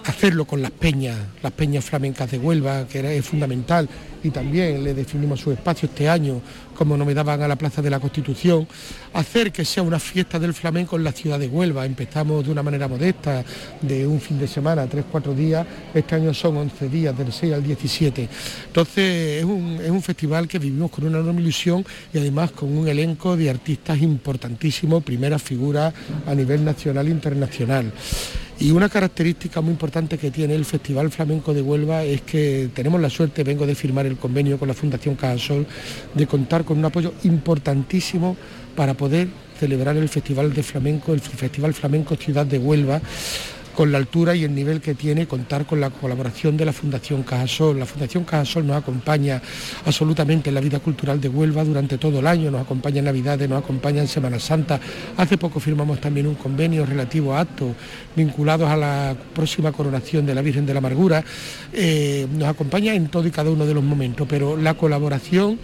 hacerlo 0.05 0.45
con 0.45 0.63
las 0.63 0.71
peñas, 0.71 1.17
las 1.43 1.53
peñas 1.53 1.85
flamencas 1.85 2.31
de 2.31 2.39
Huelva, 2.39 2.87
que 2.87 3.17
es 3.17 3.27
fundamental, 3.27 3.89
y 4.23 4.31
también 4.31 4.83
le 4.85 4.95
definimos 4.95 5.41
su 5.41 5.51
espacio 5.51 5.89
este 5.89 6.09
año, 6.09 6.41
como 6.77 6.97
no 6.97 7.05
me 7.05 7.15
daban 7.15 7.43
a 7.43 7.49
la 7.49 7.57
Plaza 7.57 7.83
de 7.83 7.91
la 7.91 7.99
Constitución, 7.99 8.69
hacer 9.13 9.51
que 9.51 9.65
sea 9.65 9.83
una 9.83 9.99
fiesta 9.99 10.39
del 10.39 10.55
flamenco 10.55 10.97
en 10.97 11.05
la 11.05 11.13
ciudad 11.13 11.39
de 11.39 11.49
Huelva. 11.49 11.85
Empezamos 11.85 12.45
de 12.45 12.53
una 12.53 12.63
manera 12.63 12.87
modesta, 12.87 13.45
de 13.81 14.07
un 14.07 14.21
fin 14.21 14.39
de 14.39 14.47
semana, 14.47 14.87
tres, 14.87 15.05
cuatro 15.11 15.35
días, 15.35 15.67
este 15.95 16.15
año 16.15 16.33
son 16.35 16.57
11 16.57 16.89
días, 16.89 17.17
del 17.17 17.33
6 17.33 17.55
al 17.55 17.63
17. 17.63 18.29
Entonces 18.67 19.39
es 19.39 19.45
un, 19.45 19.81
es 19.83 19.91
un 19.91 20.03
festival 20.03 20.47
que 20.47 20.59
vivimos 20.59 20.91
con 20.91 21.05
una 21.05 21.19
enorme 21.19 21.41
ilusión 21.41 21.85
y 22.13 22.19
además 22.19 22.53
con 22.53 22.77
un 22.77 22.87
elenco 22.87 23.37
de 23.37 23.51
artistas 23.51 24.01
importantísimos, 24.01 25.03
primeras 25.03 25.43
figuras 25.43 25.93
a 26.27 26.35
nivel 26.35 26.65
nacional 26.65 27.07
e 27.09 27.11
internacional. 27.11 27.93
Y 28.59 28.71
una 28.71 28.89
característica 28.89 29.61
muy 29.61 29.73
importante 29.73 30.17
que 30.17 30.31
tiene 30.31 30.55
el 30.55 30.65
Festival 30.65 31.11
Flamenco 31.11 31.53
de 31.53 31.61
Huelva 31.61 32.05
es 32.05 32.23
que 32.23 32.71
tenemos 32.73 32.99
la 33.01 33.11
suerte, 33.11 33.45
vengo 33.45 33.67
de 33.67 33.75
firmar 33.75 34.07
el 34.07 34.17
convenio 34.17 34.59
con 34.59 34.67
la 34.67 34.73
Fundación 34.75 35.15
Cajasol, 35.15 35.67
de 36.15 36.27
contar 36.27 36.65
con 36.65 36.79
un 36.79 36.87
apoyo 36.87 37.13
importantísimo 37.25 38.35
para 38.75 38.95
poder 38.95 39.29
celebrar 39.61 39.99
el 39.99 40.09
Festival 40.09 40.55
de 40.55 40.63
Flamenco, 40.63 41.13
el 41.13 41.21
Festival 41.21 41.75
Flamenco 41.75 42.17
Ciudad 42.17 42.47
de 42.47 42.59
Huelva, 42.59 43.03
con 43.77 43.93
la 43.93 43.99
altura 43.99 44.35
y 44.35 44.43
el 44.43 44.55
nivel 44.55 44.81
que 44.81 44.95
tiene 44.95 45.29
contar 45.29 45.67
con 45.67 45.81
la 45.81 45.91
colaboración 45.91 46.57
de 46.57 46.65
la 46.65 46.73
Fundación 46.73 47.23
Cajasol. 47.23 47.79
La 47.79 47.85
Fundación 47.85 48.25
Cajasol 48.25 48.67
nos 48.67 48.77
acompaña 48.77 49.41
absolutamente 49.85 50.49
en 50.49 50.55
la 50.55 50.63
vida 50.63 50.81
cultural 50.81 51.21
de 51.21 51.29
Huelva 51.29 51.63
durante 51.63 51.99
todo 51.99 52.21
el 52.21 52.27
año, 52.27 52.51
nos 52.51 52.63
acompaña 52.63 53.01
en 53.01 53.05
Navidades, 53.05 53.49
nos 53.49 53.63
acompaña 53.63 54.01
en 54.01 54.09
Semana 54.09 54.41
Santa. 54.41 54.81
Hace 55.19 55.37
poco 55.37 55.61
firmamos 55.61 56.01
también 56.01 56.27
un 56.27 56.37
convenio 56.37 56.87
relativo 56.87 57.35
a 57.35 57.41
actos 57.41 57.75
vinculados 58.17 58.69
a 58.69 58.77
la 58.77 59.15
próxima 59.35 59.71
coronación 59.73 60.25
de 60.25 60.35
la 60.35 60.41
Virgen 60.41 60.65
de 60.65 60.73
la 60.73 60.79
Amargura. 60.79 61.23
Eh, 61.75 62.27
nos 62.33 62.49
acompaña 62.49 62.95
en 62.95 63.09
todo 63.09 63.29
y 63.29 63.31
cada 63.31 63.51
uno 63.51 63.67
de 63.67 63.75
los 63.75 63.85
momentos, 63.85 64.27
pero 64.27 64.57
la 64.57 64.73
colaboración 64.73 65.59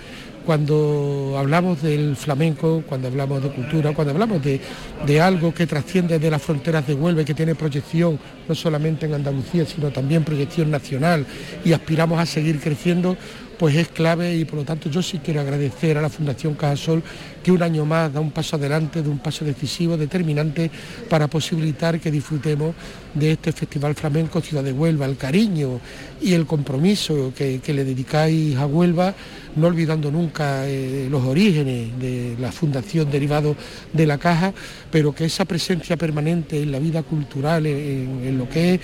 cuando 0.44 1.34
hablamos 1.38 1.82
del 1.82 2.16
flamenco, 2.16 2.82
cuando 2.88 3.08
hablamos 3.08 3.42
de 3.42 3.50
cultura, 3.50 3.94
cuando 3.94 4.12
hablamos 4.12 4.40
de, 4.42 5.20
algo 5.20 5.52
que 5.54 5.66
trasciende 5.66 6.18
de 6.18 6.30
las 6.30 6.42
fronteras 6.42 6.86
de 6.86 6.94
Huelva 6.94 7.24
que 7.24 7.34
tiene 7.34 7.54
proyección 7.54 8.18
no 8.48 8.54
solamente 8.54 9.06
en 9.06 9.14
Andalucía, 9.14 9.64
sino 9.66 9.90
también 9.90 10.24
proyección 10.24 10.70
nacional 10.70 11.26
y 11.64 11.72
aspiramos 11.72 12.18
a 12.18 12.26
seguir 12.26 12.60
creciendo, 12.60 13.16
pues 13.58 13.76
es 13.76 13.88
clave 13.88 14.34
y 14.36 14.44
por 14.44 14.60
lo 14.60 14.64
tanto 14.64 14.90
yo 14.90 15.02
sí 15.02 15.20
quiero 15.24 15.40
agradecer 15.40 15.96
a 15.98 16.02
la 16.02 16.08
Fundación 16.08 16.54
Cajasol 16.54 17.02
que 17.42 17.52
un 17.52 17.62
año 17.62 17.84
más 17.84 18.12
da 18.12 18.20
un 18.20 18.30
paso 18.30 18.56
adelante, 18.56 19.02
de 19.02 19.08
un 19.08 19.18
paso 19.18 19.44
decisivo, 19.44 19.96
determinante 19.96 20.70
para 21.08 21.28
posibilitar 21.28 21.98
que 22.00 22.10
disfrutemos 22.10 22.74
de 23.14 23.32
este 23.32 23.52
Festival 23.52 23.94
Flamenco 23.94 24.40
Ciudad 24.40 24.62
de 24.62 24.72
Huelva, 24.72 25.06
el 25.06 25.16
cariño 25.16 25.80
y 26.20 26.32
el 26.34 26.46
compromiso 26.46 27.32
que, 27.36 27.60
le 27.72 27.84
dedicáis 27.84 28.56
a 28.56 28.66
Huelva, 28.66 29.14
no 29.56 29.66
olvidando 29.66 30.10
nunca 30.10 30.66
eh, 30.66 31.08
los 31.10 31.24
orígenes 31.24 31.98
de 31.98 32.36
la 32.38 32.52
fundación 32.52 33.10
derivado 33.10 33.56
de 33.92 34.06
la 34.06 34.18
caja, 34.18 34.52
pero 34.90 35.14
que 35.14 35.24
esa 35.24 35.44
presencia 35.44 35.96
permanente 35.96 36.62
en 36.62 36.72
la 36.72 36.78
vida 36.78 37.02
cultural, 37.02 37.66
en 37.66 38.38
lo 38.38 38.48
que 38.48 38.74
es 38.74 38.80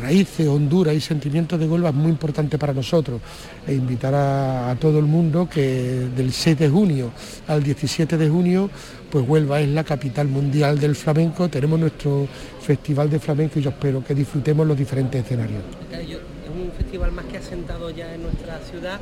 raíces, 0.00 0.48
Honduras 0.48 0.94
y 0.94 1.00
sentimientos 1.00 1.58
de 1.58 1.66
Huelva 1.66 1.90
es 1.90 1.94
muy 1.94 2.10
importante 2.10 2.58
para 2.58 2.72
nosotros. 2.72 3.20
E 3.66 3.74
invitar 3.74 4.14
a, 4.14 4.76
todo 4.80 4.98
el 4.98 5.06
mundo 5.06 5.48
que 5.48 6.08
del 6.16 6.32
6 6.32 6.58
de 6.58 6.68
junio 6.68 7.10
al 7.46 7.62
17 7.62 8.01
de 8.06 8.28
junio, 8.28 8.70
pues 9.10 9.26
Huelva 9.26 9.60
es 9.60 9.68
la 9.68 9.84
capital 9.84 10.28
mundial 10.28 10.78
del 10.78 10.96
flamenco, 10.96 11.48
tenemos 11.48 11.78
nuestro 11.78 12.26
festival 12.60 13.08
de 13.10 13.18
flamenco 13.18 13.58
y 13.58 13.62
yo 13.62 13.70
espero 13.70 14.04
que 14.04 14.14
disfrutemos 14.14 14.66
los 14.66 14.76
diferentes 14.76 15.24
escenarios. 15.24 15.62
Es 15.90 16.08
un 16.50 16.72
festival 16.76 17.12
más 17.12 17.24
que 17.26 17.38
asentado 17.38 17.90
ya 17.90 18.12
en 18.14 18.22
nuestra 18.22 18.58
ciudad, 18.60 19.00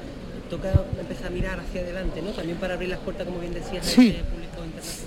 toca 0.48 0.72
empezar 1.00 1.28
a 1.28 1.30
mirar 1.30 1.60
hacia 1.60 1.80
adelante, 1.80 2.20
¿no? 2.22 2.30
También 2.30 2.58
para 2.58 2.74
abrir 2.74 2.90
las 2.90 2.98
puertas, 2.98 3.26
como 3.26 3.40
bien 3.40 3.54
decías, 3.54 3.86
sí, 3.86 4.16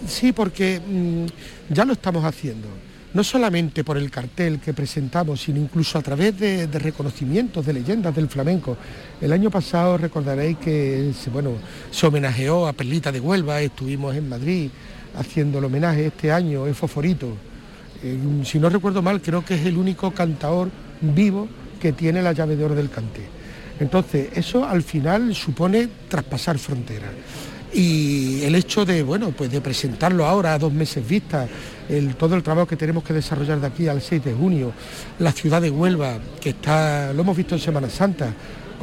Sí, 0.08 0.32
porque 0.32 0.80
mm, 0.80 1.26
ya 1.74 1.86
lo 1.86 1.94
estamos 1.94 2.24
haciendo 2.26 2.68
no 3.14 3.24
solamente 3.24 3.84
por 3.84 3.98
el 3.98 4.10
cartel 4.10 4.60
que 4.60 4.74
presentamos, 4.74 5.42
sino 5.42 5.60
incluso 5.60 5.98
a 5.98 6.02
través 6.02 6.38
de, 6.40 6.68
reconocimientos, 6.68 7.66
de 7.66 7.74
leyendas 7.74 8.16
del 8.16 8.28
flamenco. 8.28 8.76
El 9.22 9.32
año 9.34 9.52
pasado 9.52 9.98
recordaréis 9.98 10.58
que 10.58 11.12
se, 11.20 11.30
bueno, 11.30 11.52
se 11.92 12.08
homenajeó 12.08 12.68
a 12.68 12.74
Perlita 12.74 13.12
de 13.12 13.20
Huelva, 13.20 13.62
estuvimos 13.62 14.16
en 14.16 14.30
Madrid 14.30 14.70
haciendo 15.16 15.60
el 15.60 15.66
homenaje 15.66 16.08
este 16.08 16.32
año, 16.32 16.66
es 16.66 16.76
Foforito. 16.76 17.36
Eh, 18.04 18.18
si 18.44 18.60
no 18.60 18.70
recuerdo 18.70 19.02
mal, 19.02 19.22
creo 19.22 19.46
que 19.46 19.56
es 19.56 19.66
el 19.66 19.78
único 19.78 20.12
cantador 20.12 20.70
vivo 21.02 21.48
que 21.80 21.94
tiene 21.94 22.22
la 22.22 22.34
llave 22.34 22.56
de 22.56 22.66
oro 22.66 22.76
del 22.76 22.90
cante. 22.90 23.22
Entonces, 23.80 24.30
eso 24.36 24.66
al 24.66 24.82
final 24.82 25.36
supone 25.36 25.88
traspasar 26.10 26.58
fronteras 26.58 27.12
y 27.74 28.44
el 28.44 28.54
hecho 28.56 28.86
de 28.86 29.02
bueno 29.02 29.32
pues 29.32 29.52
de 29.52 29.60
presentarlo 29.60 30.26
ahora 30.26 30.54
a 30.54 30.60
dos 30.60 30.72
meses 30.72 31.08
vista 31.08 31.48
todo 32.18 32.36
el 32.36 32.44
trabajo 32.44 32.68
que 32.68 32.78
tenemos 32.78 33.04
que 33.04 33.14
desarrollar 33.14 33.60
de 33.60 33.68
aquí 33.68 33.88
al 33.88 34.02
6 34.02 34.24
de 34.24 34.34
junio 34.34 34.72
la 35.20 35.32
ciudad 35.32 35.62
de 35.62 35.70
Huelva 35.70 36.18
que 36.40 36.52
está 36.52 37.14
lo 37.14 37.22
hemos 37.22 37.38
visto 37.38 37.56
en 37.56 37.62
Semana 37.62 37.90
Santa 37.90 38.34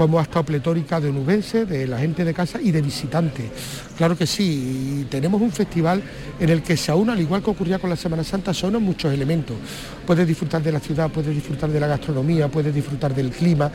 como 0.00 0.18
ha 0.18 0.22
estado 0.22 0.44
pletórica 0.44 0.98
de 0.98 1.12
nubenses, 1.12 1.68
de 1.68 1.86
la 1.86 1.98
gente 1.98 2.24
de 2.24 2.32
casa 2.32 2.58
y 2.58 2.70
de 2.70 2.80
visitantes. 2.80 3.44
Claro 3.98 4.16
que 4.16 4.26
sí, 4.26 5.06
tenemos 5.11 5.42
un 5.42 5.52
festival 5.52 6.02
en 6.38 6.48
el 6.48 6.62
que 6.62 6.74
se 6.74 6.90
aúna, 6.90 7.12
al 7.12 7.20
igual 7.20 7.42
que 7.42 7.50
ocurría 7.50 7.78
con 7.78 7.90
la 7.90 7.96
Semana 7.96 8.24
Santa, 8.24 8.54
son 8.54 8.82
muchos 8.82 9.12
elementos. 9.12 9.56
Puedes 10.06 10.26
disfrutar 10.26 10.62
de 10.62 10.72
la 10.72 10.80
ciudad, 10.80 11.11
puedes 11.11 11.34
disfrutar 11.34 11.68
de 11.68 11.78
la 11.78 11.86
gastronomía, 11.86 12.48
puedes 12.48 12.74
disfrutar 12.74 13.14
del 13.14 13.30
clima. 13.30 13.70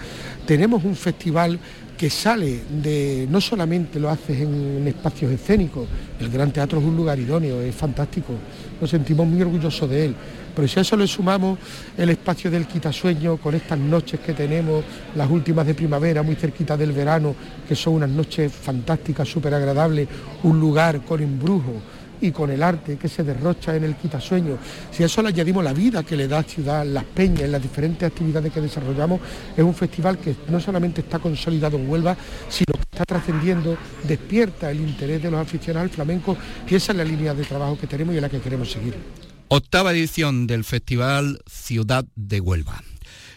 Tenemos 0.48 0.84
un 0.84 0.96
festival 0.96 1.60
que 1.96 2.10
sale 2.10 2.62
de, 2.70 3.28
no 3.30 3.40
solamente 3.40 4.00
lo 4.00 4.10
haces 4.10 4.42
en, 4.42 4.88
espacios 4.88 5.32
escénicos, 5.32 5.88
el 6.20 6.30
Gran 6.30 6.52
Teatro 6.52 6.80
es 6.80 6.86
un 6.86 6.96
lugar 6.96 7.20
idóneo, 7.20 7.62
es 7.62 7.74
fantástico, 7.74 8.34
nos 8.80 8.90
sentimos 8.90 9.28
muy 9.28 9.42
orgullosos 9.42 9.90
de 9.90 10.06
él, 10.06 10.16
pero 10.56 10.68
si 10.68 10.80
a 10.80 10.82
eso 10.82 10.96
le 10.96 11.08
sumamos 11.08 11.60
el 11.98 12.10
espacio 12.10 12.50
del 12.50 12.66
quitasueño 12.66 13.38
con 13.38 13.56
estas 13.56 13.78
noches 13.78 14.20
que 14.20 14.34
tenemos, 14.34 14.84
las 15.16 15.30
últimas 15.30 15.68
de 15.68 15.74
primavera, 15.74 16.24
muy 16.24 16.36
cerquita 16.36 16.78
del 16.78 16.92
verano, 16.92 17.36
que 17.68 17.76
son 17.76 17.96
unas 17.96 18.10
noches 18.10 18.52
fantásticas, 18.52 19.28
súper 19.28 19.54
agradables, 19.54 20.08
un 20.44 20.60
lugar 20.60 21.02
con 21.02 21.22
embrujo, 21.22 21.74
y 22.22 22.32
con 22.32 22.50
el 22.52 22.64
arte 22.64 22.98
que 22.98 23.08
se 23.08 23.24
derrocha 23.24 23.76
en 23.76 23.84
el 23.84 23.96
quitasueño, 23.96 24.58
si 24.92 25.04
a 25.04 25.06
eso 25.06 25.22
le 25.22 25.30
añadimos 25.30 25.64
la 25.64 25.74
vida 25.74 26.04
que 26.04 26.16
le 26.16 26.28
da 26.28 26.44
Ciudad, 26.44 26.86
las 26.86 27.04
peñas, 27.04 27.50
las 27.50 27.62
diferentes 27.62 28.08
actividades 28.08 28.52
que 28.52 28.62
desarrollamos, 28.62 29.20
es 29.56 29.64
un 29.64 29.74
festival 29.74 30.18
que 30.18 30.36
no 30.50 30.60
solamente 30.60 31.02
está 31.02 31.20
consolidado 31.20 31.78
en 31.78 31.90
Huelva, 31.90 32.16
sino 32.50 32.74
que 32.74 32.82
está 32.92 33.06
trascendiendo, 33.06 33.78
despierta 34.04 34.72
el 34.72 34.80
interés 34.80 35.22
de 35.22 35.32
los 35.32 35.40
aficionados 35.40 35.90
al 35.90 35.96
flamenco 35.96 36.38
y 36.70 36.76
esa 36.76 36.92
es 36.92 36.98
la 36.98 37.04
línea 37.04 37.34
de 37.34 37.44
trabajo 37.44 37.78
que 37.78 37.88
tenemos 37.88 38.14
y 38.14 38.18
en 38.18 38.22
la 38.22 38.30
que 38.30 38.40
queremos 38.40 38.72
seguir. 38.72 38.96
Octava 39.48 39.92
edición 39.92 40.48
del 40.48 40.64
Festival 40.64 41.40
Ciudad 41.48 42.06
de 42.16 42.40
Huelva. 42.40 42.84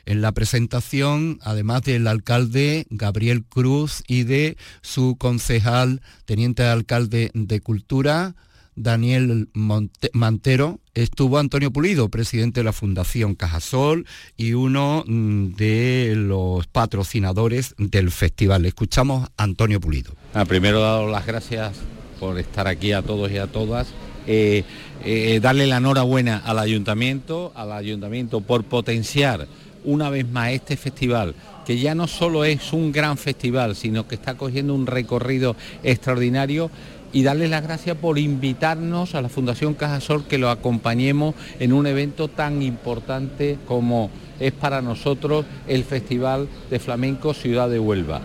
En 0.07 0.23
la 0.23 0.33
presentación, 0.33 1.39
además 1.43 1.83
del 1.83 2.07
alcalde 2.07 2.87
Gabriel 2.89 3.45
Cruz 3.45 4.03
y 4.07 4.23
de 4.23 4.57
su 4.81 5.17
concejal, 5.19 6.01
teniente 6.25 6.65
alcalde 6.65 7.31
de 7.35 7.61
Cultura, 7.61 8.35
Daniel 8.79 9.49
Mantero, 9.55 10.81
estuvo 10.95 11.39
Antonio 11.39 11.73
Pulido, 11.73 12.09
presidente 12.09 12.61
de 12.61 12.65
la 12.65 12.73
Fundación 12.73 13.35
Cajasol 13.35 14.07
y 14.37 14.53
uno 14.53 15.05
mm, 15.07 15.55
de 15.55 16.15
los 16.17 16.67
patrocinadores 16.69 17.75
del 17.79 18.11
festival. 18.11 18.67
Escuchamos 18.67 19.29
a 19.37 19.43
Antonio 19.43 19.81
Pulido. 19.81 20.13
Ah, 20.33 20.45
primero, 20.45 20.81
dado 20.81 21.09
las 21.09 21.27
gracias 21.27 21.73
por 22.21 22.39
estar 22.39 22.69
aquí 22.69 22.93
a 22.93 23.03
todos 23.03 23.31
y 23.33 23.39
a 23.39 23.49
todas. 23.49 23.89
Eh, 24.27 24.63
eh, 25.05 25.41
darle 25.43 25.67
la 25.67 25.79
enhorabuena 25.79 26.39
al 26.39 26.59
ayuntamiento, 26.59 27.53
al 27.57 27.73
ayuntamiento 27.73 28.41
por 28.43 28.65
potenciar 28.65 29.49
una 29.85 30.11
vez 30.11 30.29
más 30.29 30.53
este 30.53 30.77
festival, 30.77 31.35
que 31.65 31.79
ya 31.79 31.95
no 31.95 32.07
solo 32.07 32.45
es 32.45 32.73
un 32.73 32.93
gran 32.93 33.17
festival, 33.17 33.75
sino 33.75 34.07
que 34.07 34.17
está 34.17 34.37
cogiendo 34.37 34.75
un 34.75 34.87
recorrido 34.87 35.57
extraordinario 35.83 36.71
y 37.13 37.23
darles 37.23 37.51
las 37.51 37.63
gracias 37.63 37.97
por 37.97 38.19
invitarnos 38.19 39.15
a 39.15 39.23
la 39.23 39.29
Fundación 39.29 39.75
Cajasol 39.75 40.27
que 40.27 40.39
lo 40.39 40.51
acompañemos 40.51 41.35
en 41.59 41.73
un 41.73 41.87
evento 41.87 42.29
tan 42.29 42.63
importante 42.63 43.59
como 43.67 44.11
es 44.41 44.53
para 44.53 44.83
nosotros 44.83 45.47
el 45.67 45.85
Festival 45.85 46.49
de 46.71 46.79
Flamenco 46.79 47.35
Ciudad 47.35 47.69
de 47.69 47.79
Huelva. 47.79 48.21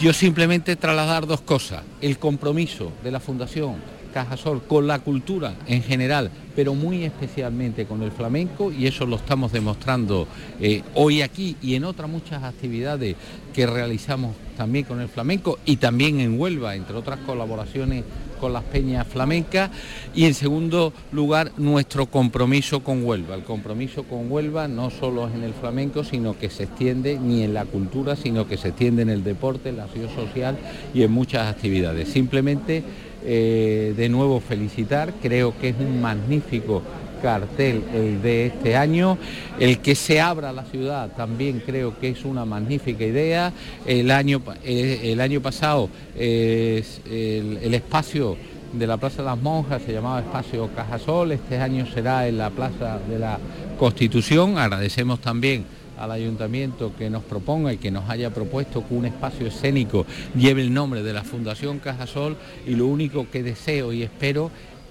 Yo 0.00 0.12
simplemente 0.12 0.76
trasladar 0.76 1.26
dos 1.26 1.40
cosas, 1.42 1.82
el 2.00 2.18
compromiso 2.18 2.92
de 3.04 3.10
la 3.10 3.20
Fundación 3.20 3.76
Cajasol 4.12 4.62
con 4.62 4.86
la 4.86 4.98
cultura 4.98 5.54
en 5.66 5.82
general, 5.82 6.30
pero 6.54 6.74
muy 6.74 7.04
especialmente 7.04 7.86
con 7.86 8.02
el 8.02 8.12
flamenco 8.12 8.72
y 8.72 8.86
eso 8.86 9.06
lo 9.06 9.16
estamos 9.16 9.52
demostrando 9.52 10.26
eh, 10.60 10.82
hoy 10.94 11.22
aquí 11.22 11.56
y 11.62 11.74
en 11.74 11.84
otras 11.84 12.08
muchas 12.08 12.42
actividades 12.42 13.16
que 13.52 13.66
realizamos 13.66 14.34
también 14.56 14.84
con 14.84 15.00
el 15.00 15.08
flamenco 15.08 15.58
y 15.64 15.76
también 15.76 16.20
en 16.20 16.38
Huelva, 16.38 16.74
entre 16.74 16.96
otras 16.96 17.18
colaboraciones 17.20 18.04
con 18.40 18.52
las 18.52 18.64
peñas 18.64 19.06
flamencas 19.06 19.70
y 20.14 20.24
en 20.24 20.34
segundo 20.34 20.92
lugar 21.12 21.52
nuestro 21.58 22.06
compromiso 22.06 22.80
con 22.80 23.04
Huelva. 23.04 23.36
El 23.36 23.44
compromiso 23.44 24.02
con 24.02 24.30
Huelva 24.30 24.66
no 24.66 24.90
solo 24.90 25.28
es 25.28 25.34
en 25.34 25.44
el 25.44 25.54
flamenco, 25.54 26.02
sino 26.02 26.36
que 26.36 26.50
se 26.50 26.64
extiende 26.64 27.18
ni 27.20 27.44
en 27.44 27.54
la 27.54 27.64
cultura, 27.64 28.16
sino 28.16 28.48
que 28.48 28.56
se 28.56 28.68
extiende 28.68 29.02
en 29.02 29.10
el 29.10 29.22
deporte, 29.22 29.68
en 29.68 29.76
la 29.76 29.84
acción 29.84 30.08
social 30.14 30.58
y 30.92 31.02
en 31.02 31.12
muchas 31.12 31.48
actividades. 31.48 32.08
Simplemente 32.08 32.82
eh, 33.24 33.94
de 33.96 34.08
nuevo 34.08 34.40
felicitar, 34.40 35.12
creo 35.22 35.54
que 35.58 35.70
es 35.70 35.76
un 35.78 36.00
magnífico 36.00 36.82
cartel 37.22 37.84
el 37.94 38.20
de 38.20 38.46
este 38.46 38.76
año. 38.76 39.16
El 39.58 39.78
que 39.78 39.94
se 39.94 40.20
abra 40.20 40.52
la 40.52 40.64
ciudad 40.64 41.10
también 41.16 41.62
creo 41.64 41.98
que 41.98 42.08
es 42.08 42.24
una 42.24 42.44
magnífica 42.44 43.04
idea. 43.04 43.52
El 43.86 44.10
año, 44.10 44.42
eh, 44.64 45.00
el 45.04 45.20
año 45.20 45.40
pasado 45.40 45.88
el, 46.18 46.84
el, 47.06 47.74
espacio 47.74 48.36
de 48.72 48.86
la 48.86 48.96
Plaza 48.96 49.18
de 49.18 49.28
las 49.28 49.40
Monjas 49.40 49.82
se 49.82 49.92
llamaba 49.92 50.20
Espacio 50.20 50.68
Cajasol, 50.74 51.32
este 51.32 51.58
año 51.58 51.86
será 51.86 52.26
en 52.26 52.38
la 52.38 52.50
Plaza 52.50 52.98
de 53.08 53.18
la 53.18 53.38
Constitución. 53.78 54.58
Agradecemos 54.58 55.20
también 55.20 55.64
al 55.98 56.10
ayuntamiento 56.10 56.92
que 56.96 57.10
nos 57.10 57.22
proponga 57.22 57.72
y 57.72 57.78
que 57.78 57.90
nos 57.90 58.08
haya 58.08 58.30
propuesto 58.30 58.86
que 58.86 58.94
un 58.94 59.06
espacio 59.06 59.46
escénico 59.46 60.06
lleve 60.36 60.62
el 60.62 60.72
nombre 60.72 61.02
de 61.02 61.12
la 61.12 61.22
Fundación 61.22 61.78
Cajasol 61.78 62.36
y 62.66 62.74
lo 62.74 62.86
único 62.86 63.28
que 63.30 63.42
deseo 63.42 63.92
y 63.92 64.02
espero 64.02 64.50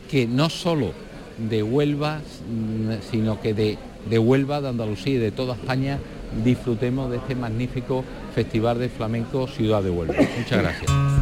que 0.09 0.27
no 0.27 0.49
solo 0.49 0.93
de 1.49 1.63
Huelva, 1.63 2.19
mm, 2.19 3.09
sino 3.09 3.41
que 3.41 3.53
de, 3.53 3.77
de 4.09 4.19
Huelva, 4.19 4.61
de 4.61 4.69
Andalucía 4.69 5.15
y 5.15 5.17
de 5.17 5.31
toda 5.31 5.55
España 5.55 5.99
disfrutemos 6.43 7.09
de 7.11 7.17
este 7.17 7.35
magnífico 7.35 8.03
Festival 8.33 8.79
de 8.79 8.89
Flamenco 8.89 9.47
Ciudad 9.47 9.83
de 9.83 9.89
Huelva. 9.89 10.15
Muchas 10.37 10.61
gracias. 10.61 11.20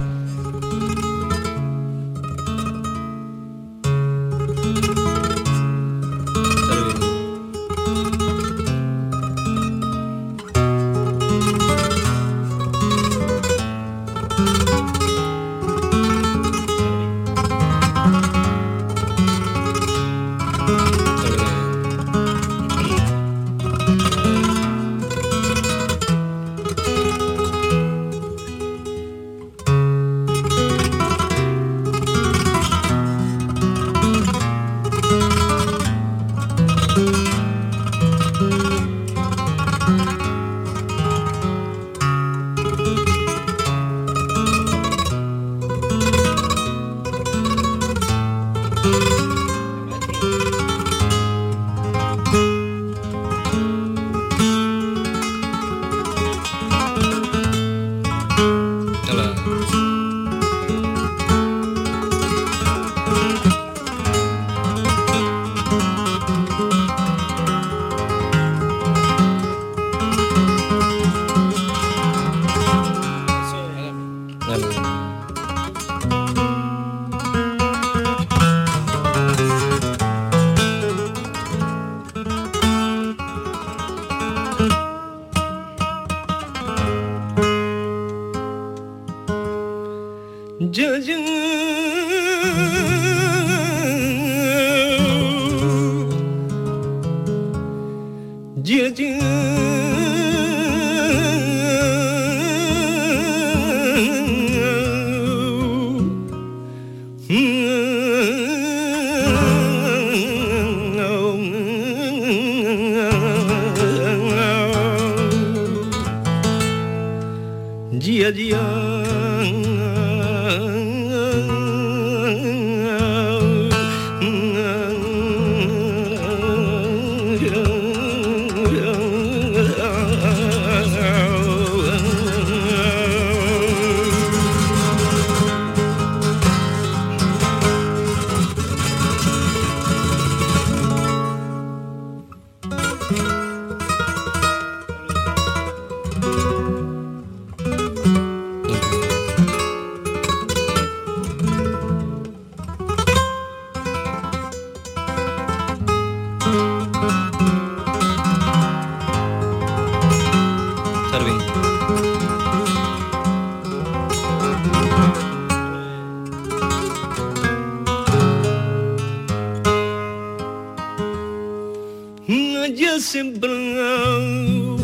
Haya 172.69 172.99
sembrado 172.99 174.77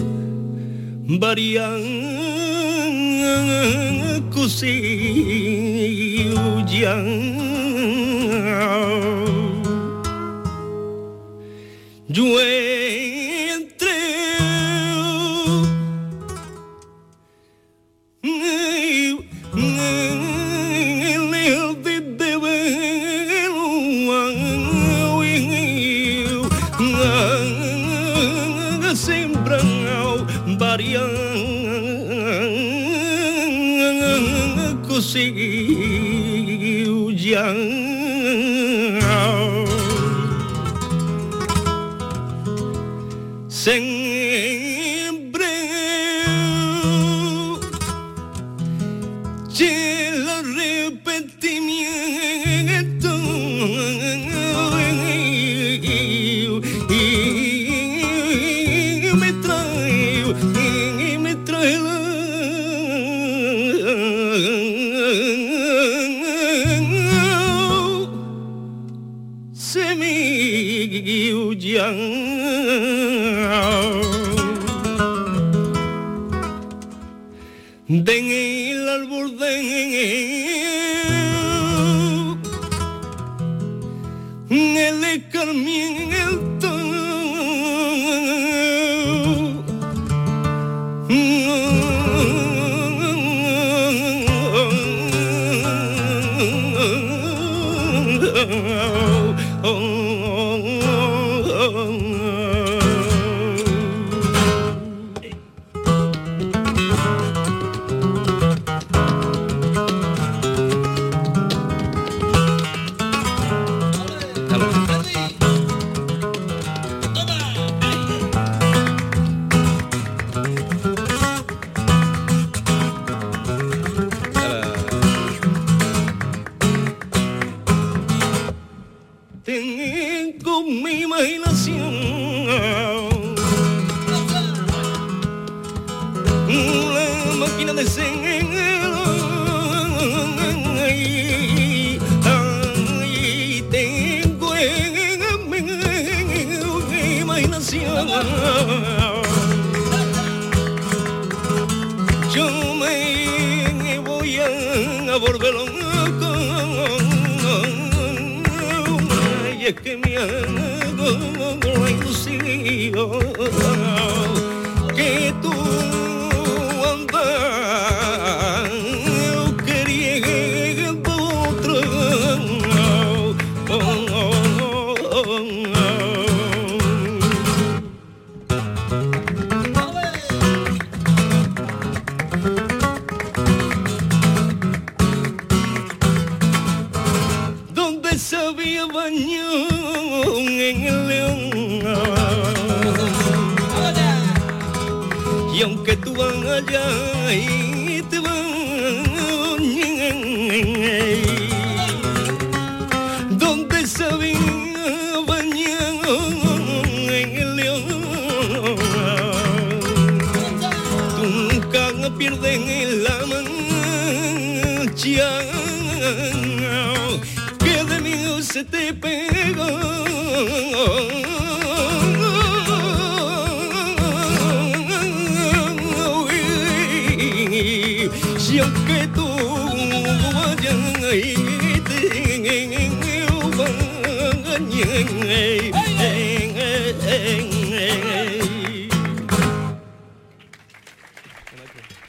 varias 1.07 1.69
cosillas. 4.33 5.05
Yo 12.07 12.39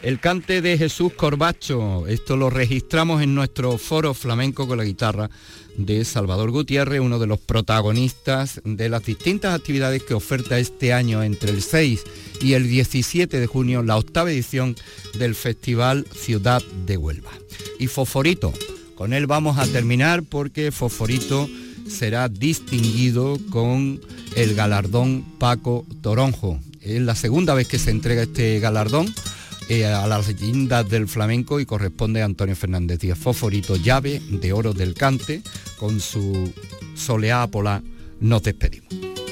El 0.07 0.21
cante 0.21 0.63
de 0.63 0.79
Jesús 0.79 1.15
Corbacho, 1.15 2.07
esto 2.07 2.37
lo 2.37 2.49
registramos 2.49 3.23
en 3.23 3.35
nuestro 3.35 3.77
foro 3.77 4.15
flamenco 4.15 4.69
con 4.69 4.79
la 4.79 4.85
guitarra 4.85 5.31
de 5.79 6.05
Salvador 6.05 6.53
Gutiérrez, 6.53 7.01
uno 7.01 7.19
de 7.19 7.27
los 7.27 7.41
protagonistas 7.41 8.61
de 8.65 8.89
las 8.89 9.05
distintas 9.05 9.59
actividades 9.59 10.05
que 10.05 10.15
oferta 10.15 10.61
este 10.61 10.93
año 10.93 11.25
entre 11.25 11.51
el 11.51 11.61
6 11.61 12.05
y 12.41 12.53
el 12.53 12.69
17 12.69 13.41
de 13.41 13.47
junio 13.49 13.83
la 13.83 13.97
octava 13.97 14.31
edición 14.31 14.77
del 15.19 15.35
Festival 15.35 16.07
Ciudad 16.15 16.63
de 16.87 16.97
Huelva. 16.97 17.33
Y 17.81 17.89
Fosforito, 17.89 18.53
con 18.95 19.13
él 19.13 19.27
vamos 19.27 19.59
a 19.59 19.67
terminar 19.67 20.23
porque 20.23 20.71
Fosforito 20.71 21.51
será 21.89 22.29
distinguido 22.29 23.41
con 23.51 24.01
el 24.37 24.55
galardón 24.55 25.25
Paco 25.41 25.85
Toronjo. 26.01 26.61
Es 26.81 27.01
la 27.01 27.17
segunda 27.17 27.55
vez 27.55 27.67
que 27.67 27.81
se 27.81 27.91
entrega 27.91 28.23
este 28.23 28.61
galardón 28.61 29.13
eh, 29.69 29.85
a 29.85 30.07
las 30.07 30.29
leyendas 30.29 30.89
del 30.89 31.09
flamenco 31.09 31.61
y 31.61 31.67
corresponde 31.67 32.23
a 32.23 32.25
Antonio 32.25 32.55
Fernández 32.55 33.01
Díaz 33.01 33.19
Fosforito, 33.19 33.77
llave 33.77 34.21
de 34.29 34.53
oro 34.53 34.73
del 34.73 34.95
cante, 34.95 35.43
con 35.79 36.01
su 36.01 36.53
soleá 36.95 37.47
polar 37.49 37.83
nos 38.21 38.43
despedimos. 38.43 39.26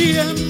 Tiempo. 0.00 0.49